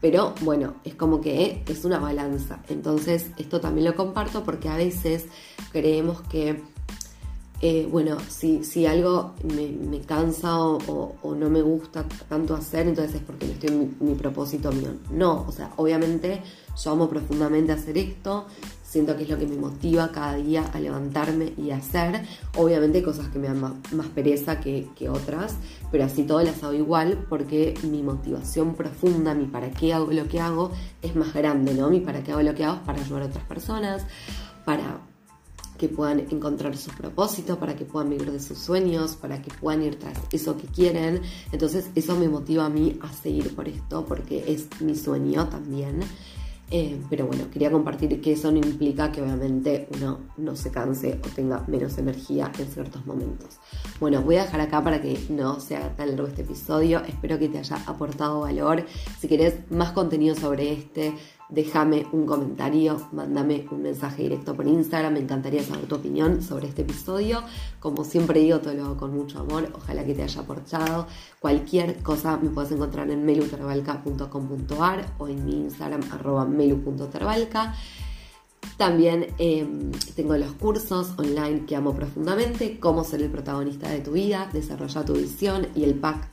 Pero 0.00 0.34
bueno, 0.42 0.74
es 0.84 0.94
como 0.94 1.20
que 1.20 1.64
es 1.66 1.84
una 1.84 1.98
balanza. 1.98 2.62
Entonces, 2.68 3.30
esto 3.38 3.60
también 3.60 3.86
lo 3.86 3.96
comparto 3.96 4.44
porque 4.44 4.68
a 4.68 4.76
veces 4.76 5.24
creemos 5.72 6.20
que, 6.22 6.62
eh, 7.62 7.88
bueno, 7.90 8.18
si, 8.28 8.86
algo 8.86 9.34
me, 9.42 10.00
cansa 10.00 10.60
o, 10.60 11.34
no 11.36 11.48
me 11.48 11.62
gusta 11.62 12.04
tanto 12.28 12.54
hacer, 12.54 12.86
entonces 12.86 13.16
es 13.16 13.22
porque 13.22 13.46
no 13.46 13.52
estoy 13.52 13.68
en 13.70 13.96
mi 14.00 14.14
propósito 14.14 14.70
mío. 14.72 14.90
No, 15.10 15.46
o 15.48 15.52
sea, 15.52 15.72
obviamente 15.76 16.42
yo 16.82 16.90
amo 16.90 17.08
profundamente 17.08 17.72
hacer 17.72 17.96
esto, 17.96 18.44
siento 18.82 19.16
que 19.16 19.22
es 19.22 19.30
lo 19.30 19.38
que 19.38 19.46
me 19.46 19.56
motiva 19.56 20.12
cada 20.12 20.34
día 20.34 20.70
a 20.74 20.80
levantarme 20.80 21.54
y 21.56 21.70
hacer. 21.70 22.26
Obviamente 22.58 22.98
hay 22.98 23.04
cosas 23.04 23.28
que 23.28 23.38
me 23.38 23.46
dan 23.48 23.60
más, 23.60 24.06
pereza 24.14 24.60
que, 24.60 24.86
otras, 25.08 25.56
pero 25.90 26.04
así 26.04 26.24
todas 26.24 26.44
las 26.44 26.62
hago 26.62 26.74
igual 26.74 27.24
porque 27.28 27.72
mi 27.84 28.02
motivación 28.02 28.74
profunda, 28.74 29.34
mi 29.34 29.46
para 29.46 29.70
qué 29.70 29.94
hago 29.94 30.12
lo 30.12 30.28
que 30.28 30.40
hago, 30.40 30.72
es 31.00 31.16
más 31.16 31.32
grande, 31.32 31.72
¿no? 31.72 31.88
Mi 31.88 32.00
para 32.00 32.22
qué 32.22 32.32
hago 32.32 32.42
lo 32.42 32.54
que 32.54 32.64
hago 32.64 32.76
es 32.76 32.82
para 32.82 33.00
ayudar 33.00 33.22
a 33.22 33.26
otras 33.26 33.44
personas, 33.44 34.04
para 34.66 35.00
que 35.76 35.88
puedan 35.88 36.20
encontrar 36.20 36.76
sus 36.76 36.92
propósitos, 36.94 37.58
para 37.58 37.76
que 37.76 37.84
puedan 37.84 38.10
vivir 38.10 38.30
de 38.30 38.40
sus 38.40 38.58
sueños, 38.58 39.16
para 39.16 39.42
que 39.42 39.50
puedan 39.52 39.82
ir 39.82 39.98
tras 39.98 40.18
eso 40.30 40.56
que 40.56 40.66
quieren. 40.66 41.22
Entonces 41.52 41.90
eso 41.94 42.16
me 42.16 42.28
motiva 42.28 42.66
a 42.66 42.70
mí 42.70 42.98
a 43.02 43.12
seguir 43.12 43.54
por 43.54 43.68
esto 43.68 44.04
porque 44.06 44.44
es 44.46 44.68
mi 44.80 44.94
sueño 44.94 45.48
también. 45.48 46.00
Eh, 46.68 47.00
pero 47.08 47.26
bueno, 47.26 47.48
quería 47.48 47.70
compartir 47.70 48.20
que 48.20 48.32
eso 48.32 48.50
no 48.50 48.58
implica 48.58 49.12
que 49.12 49.22
obviamente 49.22 49.88
uno 49.94 50.18
no 50.36 50.56
se 50.56 50.72
canse 50.72 51.20
o 51.24 51.28
tenga 51.28 51.62
menos 51.68 51.96
energía 51.96 52.50
en 52.58 52.66
ciertos 52.66 53.06
momentos. 53.06 53.58
Bueno, 54.00 54.20
voy 54.22 54.36
a 54.36 54.44
dejar 54.44 54.60
acá 54.60 54.82
para 54.82 55.00
que 55.00 55.16
no 55.28 55.60
sea 55.60 55.94
tan 55.94 56.10
largo 56.10 56.26
este 56.26 56.42
episodio. 56.42 57.02
Espero 57.06 57.38
que 57.38 57.48
te 57.48 57.58
haya 57.58 57.76
aportado 57.86 58.40
valor. 58.40 58.84
Si 59.20 59.28
querés 59.28 59.70
más 59.70 59.92
contenido 59.92 60.34
sobre 60.34 60.72
este, 60.72 61.14
déjame 61.48 62.06
un 62.12 62.26
comentario, 62.26 63.00
mándame 63.12 63.66
un 63.70 63.82
mensaje 63.82 64.22
directo 64.22 64.54
por 64.54 64.66
Instagram, 64.66 65.14
me 65.14 65.20
encantaría 65.20 65.62
saber 65.62 65.86
tu 65.86 65.96
opinión 65.96 66.42
sobre 66.42 66.68
este 66.68 66.82
episodio. 66.82 67.42
Como 67.80 68.04
siempre 68.04 68.40
digo, 68.40 68.60
todo 68.60 68.74
lo 68.74 68.84
hago 68.84 68.96
con 68.96 69.14
mucho 69.14 69.38
amor, 69.40 69.70
ojalá 69.74 70.04
que 70.04 70.14
te 70.14 70.22
haya 70.22 70.40
aportado. 70.40 71.06
Cualquier 71.40 72.02
cosa 72.02 72.36
me 72.36 72.50
puedes 72.50 72.72
encontrar 72.72 73.10
en 73.10 73.24
meluterbalca.com.ar 73.24 75.14
o 75.18 75.28
en 75.28 75.44
mi 75.44 75.52
Instagram 75.52 76.00
arroba 76.12 76.44
melu.terbalca. 76.44 77.74
También 78.76 79.28
em, 79.38 79.92
tengo 80.14 80.36
los 80.36 80.52
cursos 80.52 81.14
online 81.16 81.64
que 81.66 81.76
amo 81.76 81.94
profundamente, 81.94 82.78
cómo 82.78 83.04
ser 83.04 83.22
el 83.22 83.30
protagonista 83.30 83.88
de 83.88 84.00
tu 84.00 84.12
vida, 84.12 84.50
desarrollar 84.52 85.04
tu 85.04 85.14
visión 85.14 85.68
y 85.74 85.84
el 85.84 85.94
pack 85.94 86.28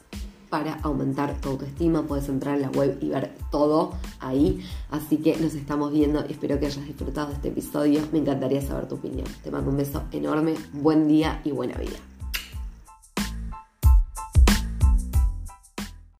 para 0.53 0.75
aumentar 0.83 1.33
tu 1.41 1.49
autoestima. 1.49 2.03
Puedes 2.03 2.29
entrar 2.29 2.53
en 2.57 2.61
la 2.61 2.69
web 2.69 2.99
y 3.01 3.09
ver 3.09 3.33
todo 3.49 3.95
ahí. 4.19 4.63
Así 4.91 5.17
que 5.17 5.35
nos 5.37 5.55
estamos 5.55 5.91
viendo. 5.91 6.19
Espero 6.25 6.59
que 6.59 6.67
hayas 6.67 6.85
disfrutado 6.85 7.29
de 7.29 7.33
este 7.33 7.47
episodio. 7.47 8.01
Me 8.11 8.19
encantaría 8.19 8.61
saber 8.61 8.87
tu 8.87 8.93
opinión. 8.93 9.25
Te 9.43 9.49
mando 9.49 9.71
un 9.71 9.77
beso 9.77 10.03
enorme. 10.11 10.53
Buen 10.73 11.07
día 11.07 11.41
y 11.43 11.49
buena 11.49 11.75
vida. 11.79 11.97